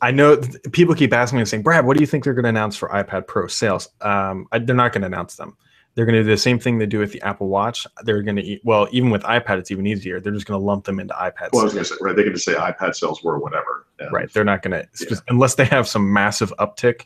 [0.00, 0.40] I know
[0.72, 2.76] people keep asking me and saying, Brad, what do you think they're going to announce
[2.76, 3.88] for iPad Pro sales?
[4.00, 5.56] Um, I, they're not going to announce them.
[5.94, 7.86] They're going to do the same thing they do with the Apple Watch.
[8.02, 10.20] They're going to, well, even with iPad, it's even easier.
[10.20, 11.50] They're just going to lump them into iPad.
[11.52, 12.16] Well, I was going to say, right?
[12.16, 13.86] They can just say iPad sales were whatever.
[14.10, 14.32] right.
[14.32, 15.18] They're not going to, yeah.
[15.28, 17.02] unless they have some massive uptick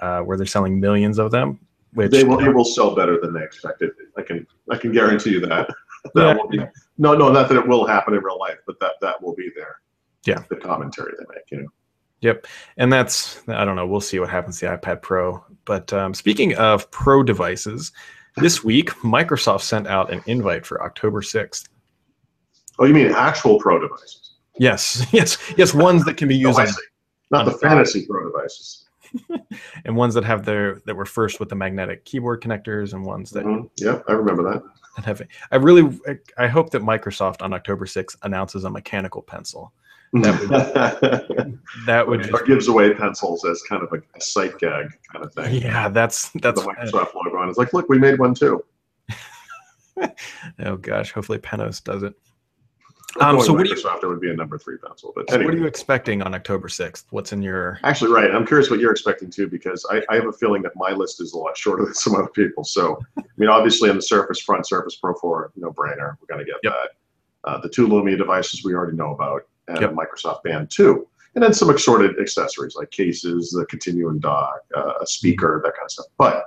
[0.00, 1.60] uh, where they're selling millions of them,
[1.92, 3.90] which they will, it will sell better than they expected.
[4.16, 5.70] I can I can guarantee you that.
[6.14, 6.34] That yeah.
[6.34, 6.58] will be
[6.98, 9.50] no no not that it will happen in real life, but that that will be
[9.56, 9.80] there.
[10.26, 11.68] Yeah, the commentary they make, you know.
[12.20, 12.46] Yep,
[12.78, 13.86] and that's I don't know.
[13.86, 15.44] We'll see what happens to the iPad Pro.
[15.64, 17.92] But um, speaking of Pro devices,
[18.36, 21.68] this week Microsoft sent out an invite for October sixth.
[22.78, 24.36] Oh, you mean actual Pro devices?
[24.58, 25.74] Yes, yes, yes.
[25.74, 26.58] Ones that can be used.
[26.58, 26.68] Oh, on,
[27.30, 28.86] not the fantasy Pro devices.
[29.84, 33.30] and ones that have their that were first with the magnetic keyboard connectors, and ones
[33.30, 33.66] that mm-hmm.
[33.76, 34.62] yeah, I remember that.
[34.96, 35.98] That have I really
[36.38, 39.72] I hope that Microsoft on October 6th announces a mechanical pencil.
[40.12, 44.86] That would, that would or gives away pencils as kind of a, a sight gag
[45.12, 45.60] kind of thing.
[45.60, 47.48] Yeah, that's that's the Microsoft logo on.
[47.48, 48.64] It's like, look, we made one too.
[50.60, 52.14] oh gosh, hopefully Panos does it.
[53.20, 55.12] Um, so what do you, it would be a number three pencil.
[55.14, 55.44] But anyway.
[55.44, 57.04] what are you expecting on October 6th?
[57.10, 58.30] What's in your actually right?
[58.30, 61.20] I'm curious what you're expecting too, because I, I have a feeling that my list
[61.20, 62.64] is a lot shorter than some other people.
[62.64, 66.16] So I mean, obviously on the Surface front, Surface Pro 4, no brainer.
[66.20, 66.72] We're going to get yep.
[66.72, 67.48] that.
[67.48, 69.92] Uh, the two Lumia devices we already know about, and yep.
[69.92, 71.06] Microsoft Band 2.
[71.34, 75.84] And then some assorted accessories like cases, the continuum dock, uh, a speaker, that kind
[75.84, 76.06] of stuff.
[76.16, 76.44] But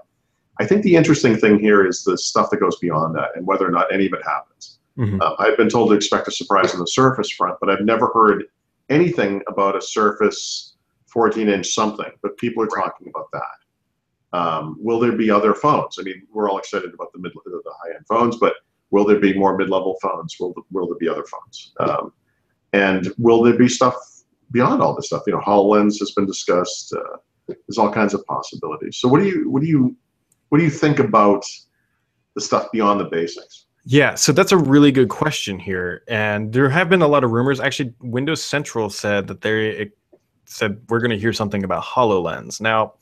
[0.60, 3.67] I think the interesting thing here is the stuff that goes beyond that and whether
[3.67, 4.77] or not any of it happens.
[4.98, 5.22] Mm-hmm.
[5.22, 8.08] Uh, I've been told to expect a surprise on the Surface front, but I've never
[8.14, 8.46] heard
[8.90, 10.76] anything about a Surface
[11.08, 14.38] 14 inch something, but people are talking about that.
[14.38, 15.98] Um, will there be other phones?
[16.00, 18.54] I mean, we're all excited about the mid, the high end phones, but
[18.92, 20.36] will there be more mid level phones?
[20.40, 21.74] Will will there be other phones?
[21.80, 22.14] Um,
[22.74, 23.96] and will there be stuff
[24.52, 25.24] beyond all this stuff?
[25.28, 26.94] You know, Hololens has been discussed.
[26.94, 28.98] Uh, there's all kinds of possibilities.
[28.98, 29.96] So, what do you what do you
[30.50, 31.46] what do you think about
[32.36, 33.66] the stuff beyond the basics?
[33.89, 37.32] Yeah, so that's a really good question here, and there have been a lot of
[37.32, 37.62] rumors.
[37.62, 39.91] Actually, Windows Central said that they
[40.43, 42.60] said we're going to hear something about Hololens.
[42.60, 42.95] Now,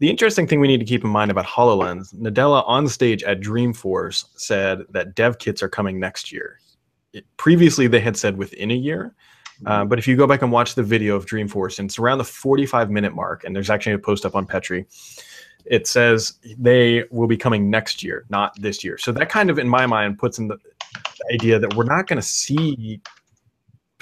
[0.00, 3.40] the interesting thing we need to keep in mind about Hololens, Nadella on stage at
[3.40, 6.58] Dreamforce said that dev kits are coming next year.
[7.12, 9.14] It, previously, they had said within a year,
[9.66, 12.18] uh, but if you go back and watch the video of Dreamforce, and it's around
[12.18, 14.84] the 45 minute mark, and there's actually a post up on Petri
[15.66, 18.98] it says they will be coming next year, not this year.
[18.98, 20.58] So that kind of, in my mind, puts in the
[21.32, 23.00] idea that we're not going to see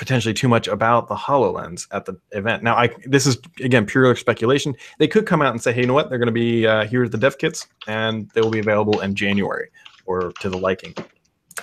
[0.00, 2.62] potentially too much about the HoloLens at the event.
[2.62, 4.74] Now, I this is again pure speculation.
[4.98, 6.08] They could come out and say, "Hey, you know what?
[6.08, 9.14] They're going to be uh, here's the dev kits, and they will be available in
[9.14, 9.68] January
[10.06, 10.94] or to the liking."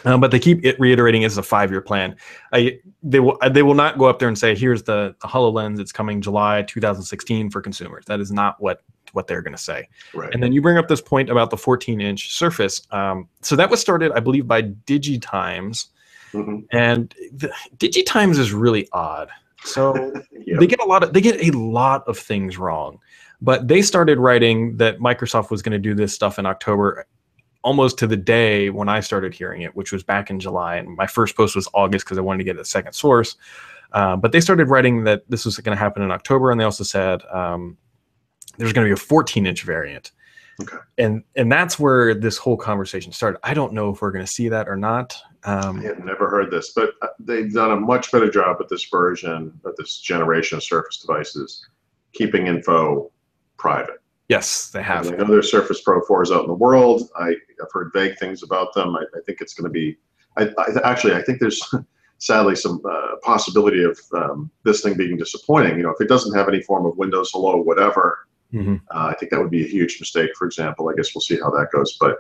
[0.06, 2.16] Um, but they keep it reiterating it's a five-year plan.
[2.54, 5.80] I, they will they will not go up there and say, "Here's the, the Hololens.
[5.80, 8.84] It's coming July 2016 for consumers." That is not what
[9.18, 9.90] what they're going to say.
[10.14, 10.32] Right.
[10.32, 12.82] And then you bring up this point about the 14 inch surface.
[12.92, 15.88] Um, so that was started, I believe, by DigiTimes.
[16.34, 16.60] Mm-hmm.
[16.72, 19.30] And the, DigiTimes is really odd.
[19.64, 20.14] So
[20.46, 20.60] yep.
[20.60, 23.00] they get a lot of they get a lot of things wrong.
[23.42, 27.08] But they started writing that Microsoft was going to do this stuff in October
[27.64, 30.76] almost to the day when I started hearing it, which was back in July.
[30.78, 33.36] And my first post was August because I wanted to get a second source.
[33.94, 36.66] Uh, but they started writing that this was going to happen in October, and they
[36.66, 37.78] also said um,
[38.58, 40.12] there's going to be a 14 inch variant.
[40.60, 40.78] Okay.
[40.98, 43.40] And and that's where this whole conversation started.
[43.44, 45.16] I don't know if we're going to see that or not.
[45.44, 48.68] Um, I have never heard this, but uh, they've done a much better job with
[48.68, 51.66] this version of this generation of Surface devices,
[52.14, 53.12] keeping info
[53.58, 54.02] private.
[54.30, 55.08] Yes, they have.
[55.08, 57.10] And I know there's Surface Pro 4s out in the world.
[57.18, 57.28] I,
[57.60, 58.96] have heard vague things about them.
[58.96, 59.98] I, I think it's going to be.
[60.38, 61.62] I, I, actually, I think there's
[62.18, 65.78] sadly some uh, possibility of um, this thing being disappointing.
[65.78, 68.76] You know, if it doesn't have any form of Windows Hello, whatever, Mm-hmm.
[68.90, 70.90] Uh, I think that would be a huge mistake, for example.
[70.90, 71.98] I guess we'll see how that goes.
[72.00, 72.20] But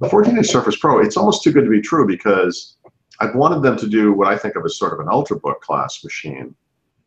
[0.00, 2.76] the 14 inch Surface Pro, it's almost too good to be true because
[3.20, 6.02] I've wanted them to do what I think of as sort of an ultrabook class
[6.02, 6.54] machine.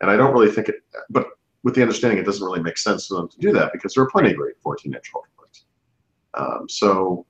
[0.02, 0.76] And I don't really think it,
[1.10, 1.28] but
[1.64, 4.04] with the understanding it doesn't really make sense for them to do that because there
[4.04, 5.64] are plenty of great 14 inch ultrabooks.
[6.34, 7.26] Um, so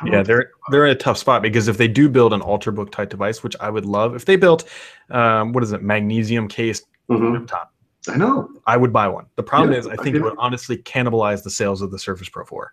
[0.00, 2.32] I don't know Yeah, they're they're in a tough spot because if they do build
[2.32, 4.64] an ultrabook type device, which I would love, if they built,
[5.10, 7.12] um, what is it, magnesium cased it.
[7.12, 7.38] Mhm.
[7.38, 7.72] laptop,
[8.08, 8.48] I know.
[8.66, 9.26] I would buy one.
[9.36, 11.90] The problem Yeah, is, I I think get it would honestly cannibalize the sales of
[11.90, 12.72] the Surface Pro 4.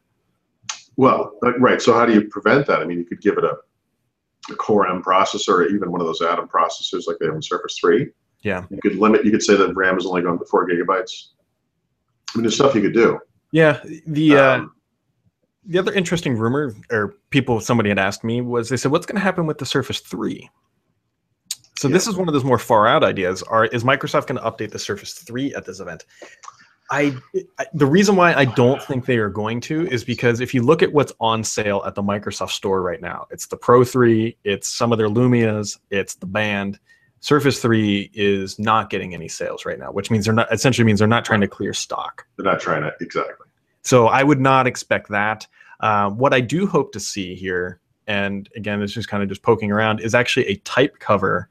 [0.97, 1.81] Well, uh, right.
[1.81, 2.79] So how do you prevent that?
[2.81, 3.55] I mean, you could give it a,
[4.51, 7.41] a Core M processor, or even one of those Atom processors like they have in
[7.41, 8.07] Surface Three.
[8.41, 8.65] Yeah.
[8.69, 9.25] You could limit.
[9.25, 11.29] You could say that RAM is only going to four gigabytes.
[12.33, 13.19] I mean, there's stuff you could do.
[13.51, 14.71] Yeah, the uh, Um,
[15.65, 19.15] the other interesting rumor, or people, somebody had asked me, was they said, "What's going
[19.15, 20.49] to happen with the Surface 3?"
[21.85, 23.43] So this is one of those more far out ideas.
[23.43, 26.05] Are is Microsoft going to update the Surface 3 at this event?
[26.89, 27.15] I,
[27.59, 30.63] I the reason why I don't think they are going to is because if you
[30.63, 34.35] look at what's on sale at the Microsoft Store right now, it's the Pro 3,
[34.43, 36.79] it's some of their Lumias, it's the Band.
[37.19, 40.97] Surface 3 is not getting any sales right now, which means they're not essentially means
[40.97, 42.25] they're not trying to clear stock.
[42.35, 43.45] they're not trying to exactly.
[43.83, 45.45] So I would not expect that.
[45.81, 49.43] Um, what I do hope to see here, and again, this is kind of just
[49.43, 51.47] poking around, is actually a type cover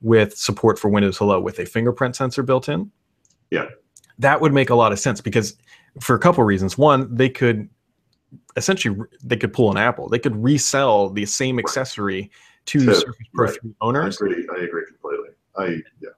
[0.00, 2.90] with support for Windows Hello with a fingerprint sensor built in.
[3.50, 3.66] Yeah.
[4.18, 5.56] That would make a lot of sense because
[6.00, 6.76] for a couple of reasons.
[6.78, 7.68] One, they could
[8.56, 10.08] essentially they could pull an Apple.
[10.08, 12.30] They could resell the same accessory
[12.66, 13.60] to To- Surface Pro right.
[13.60, 14.16] 3 I owners.
[14.20, 14.46] agree.
[14.56, 15.28] I agree completely.
[15.56, 15.66] I
[16.00, 16.10] yeah.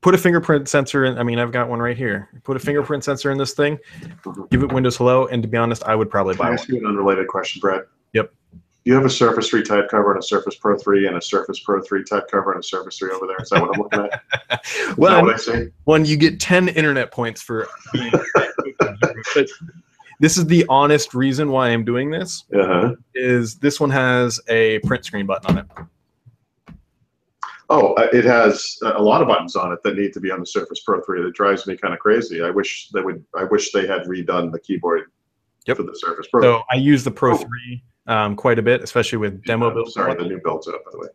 [0.00, 1.18] Put a fingerprint sensor in.
[1.18, 2.30] I mean, I've got one right here.
[2.44, 3.78] Put a fingerprint sensor in this thing.
[4.22, 4.48] Mhm.
[4.50, 6.58] Give it Windows Hello, and to be honest, I would probably Can buy I one.
[6.58, 7.82] ask you an unrelated question, Brad?
[8.14, 8.32] Yep.
[8.84, 11.60] You have a Surface 3 type cover and a Surface Pro 3 and a Surface
[11.60, 13.36] Pro 3 type cover and a Surface 3 over there.
[13.40, 14.08] Is that what I'm looking
[14.50, 14.64] at?
[14.90, 15.68] Is well, what I see?
[15.84, 19.46] one you get 10 internet points for but
[20.20, 22.94] this is the honest reason why i'm doing this Uh-huh.
[23.14, 25.66] is this one has a print screen button on it
[27.72, 30.32] Oh, uh, it has a a lot of buttons on it that need to be
[30.32, 31.22] on the Surface Pro 3.
[31.22, 32.42] That drives me kind of crazy.
[32.42, 33.24] I wish they would.
[33.38, 35.02] I wish they had redone the keyboard
[35.68, 35.76] Yep.
[35.76, 36.42] for the Surface Pro.
[36.42, 37.36] so i use the pro Oh.
[37.36, 39.94] 3 um, quite a bit especially with demo builds.
[39.94, 41.08] Sorry, the new build's up, by the way.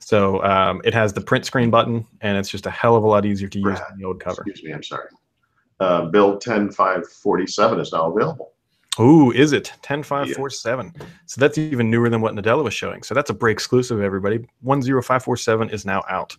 [0.00, 3.06] so um, it has the print screen button and it's just a hell of a
[3.06, 4.42] lot easier to use than the old cover.
[4.42, 5.08] Excuse me, I'm sorry.
[5.78, 8.52] Uh, build 10547 is now available.
[8.98, 9.72] Ooh, is it?
[9.82, 10.92] 10547
[11.26, 13.02] so that's even newer than what nadella was showing.
[13.02, 14.38] So that's a break exclusive everybody.
[14.62, 16.36] 10547 is now out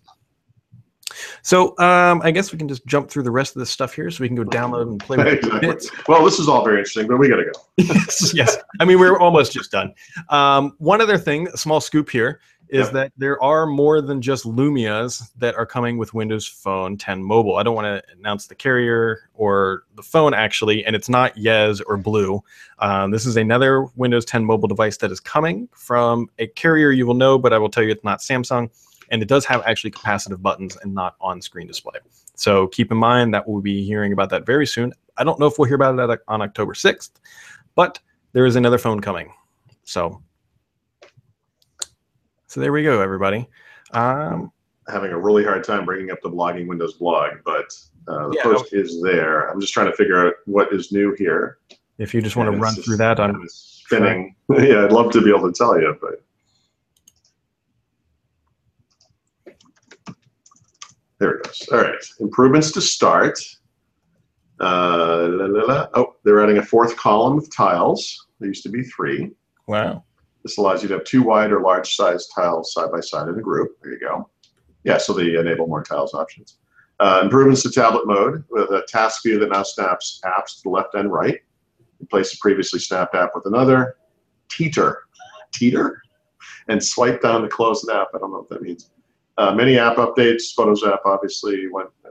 [1.48, 4.10] so um, i guess we can just jump through the rest of this stuff here
[4.10, 5.60] so we can go download and play with Exactly.
[5.60, 7.52] bits Well, this is all very interesting, but we got to go.
[7.76, 8.56] yes, yes.
[8.80, 9.94] I mean, we're almost just done.
[10.28, 12.92] Um, one other thing, a small scoop here, is Yeah.
[12.92, 17.56] that there are more than just Lumias that are coming with Windows Phone 10 Mobile.
[17.56, 21.80] I don't want to announce the carrier or the phone actually, and it's not Yezz
[21.86, 22.40] or BLU.
[22.78, 27.06] Um, this is another Windows 10 mobile device that is coming from a carrier you
[27.06, 28.70] will know, but I will tell you it's not Samsung.
[29.10, 31.98] And it does have actually capacitive buttons and not on screen display.
[32.34, 34.92] So keep in mind that we'll be hearing about that very soon.
[35.16, 37.10] I don't know if we'll hear about it on October 6th,
[37.74, 37.98] but
[38.32, 39.32] there is another phone coming.
[39.84, 40.22] So,
[42.46, 43.48] so there we go, everybody.
[43.92, 44.52] Um,
[44.88, 47.72] Having a really hard time bringing up the blogging Windows blog, but
[48.08, 49.50] uh, the Yeah, post is there.
[49.50, 51.58] I'm just trying to figure out what is new here.
[51.98, 54.34] if you just want to run through that, I'm spinning.
[54.50, 56.22] yeah, I'd love to be able to tell you, but
[61.18, 61.68] there it goes.
[61.72, 63.38] All right, improvements to start.
[64.60, 65.88] Uh, la, la, la.
[65.94, 68.26] Oh, they're adding a fourth column of tiles.
[68.40, 69.30] There used to be three.
[69.66, 70.02] wow,
[70.42, 73.38] This allows you to have two wide or large size tiles side by side in
[73.38, 73.76] a group.
[73.82, 74.28] There you go.
[74.84, 76.58] Yeah, so they enable more tiles options.
[77.00, 80.70] Uh, improvements to tablet mode with a task view that now snaps apps to the
[80.70, 81.38] left and right.
[82.00, 83.96] Replace the previously snapped app with another.
[84.50, 85.04] Teeter.
[85.52, 86.02] Teeter?
[86.68, 88.08] And swipe down to close an app.
[88.14, 88.90] I don't know what that means.
[89.38, 90.52] Uh, many app updates.
[90.54, 91.68] Photos app, obviously.
[91.68, 92.10] One, uh,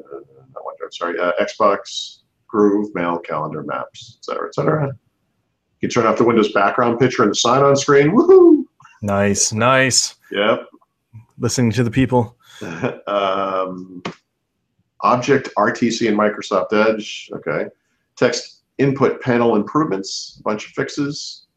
[0.53, 1.19] not OneDrive, sorry.
[1.19, 4.87] Uh, Xbox, Groove, Mail, Calendar, Maps, etc., etc.
[4.87, 8.11] You can turn off the Windows background picture and the sign-on screen.
[8.11, 8.63] Woohoo!
[9.01, 10.15] nice, nice.
[10.31, 10.67] Yep.
[11.37, 12.37] Listening to the people.
[13.07, 14.01] um,
[15.01, 17.29] object RTC and Microsoft Edge.
[17.33, 17.65] Okay.
[18.15, 21.47] Text input panel improvements, a bunch of fixes,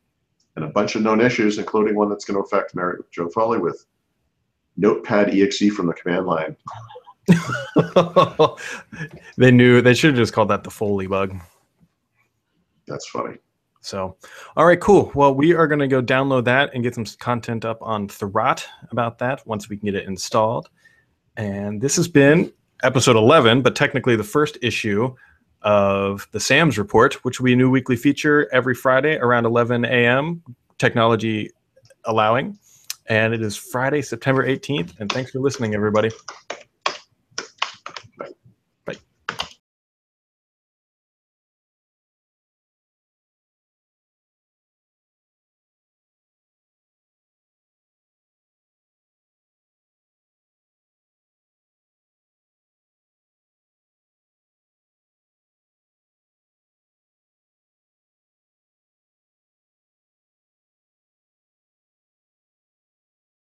[0.56, 3.58] and a bunch of known issues, including one that's going to affect Mary Jo Foley
[3.58, 3.86] with
[4.80, 6.56] Notepad exe from the command line.
[9.36, 11.38] they knew they should have just called that the Foley bug.
[12.86, 13.36] That's funny.
[13.82, 14.16] So,
[14.56, 15.12] all right, cool.
[15.14, 18.64] Well, we are going to go download that and get some content up on Thurrott
[18.90, 20.68] about that once we can get it installed.
[21.36, 22.52] And this has been
[22.82, 25.14] episode 11, but technically the first issue
[25.62, 29.84] of the SAMS report, which will be a new weekly feature every Friday around 11
[29.84, 30.42] a.m.,
[30.78, 31.50] technology
[32.04, 32.58] allowing.
[33.10, 35.00] And it is Friday, September 18th.
[35.00, 36.12] And thanks for listening, everybody.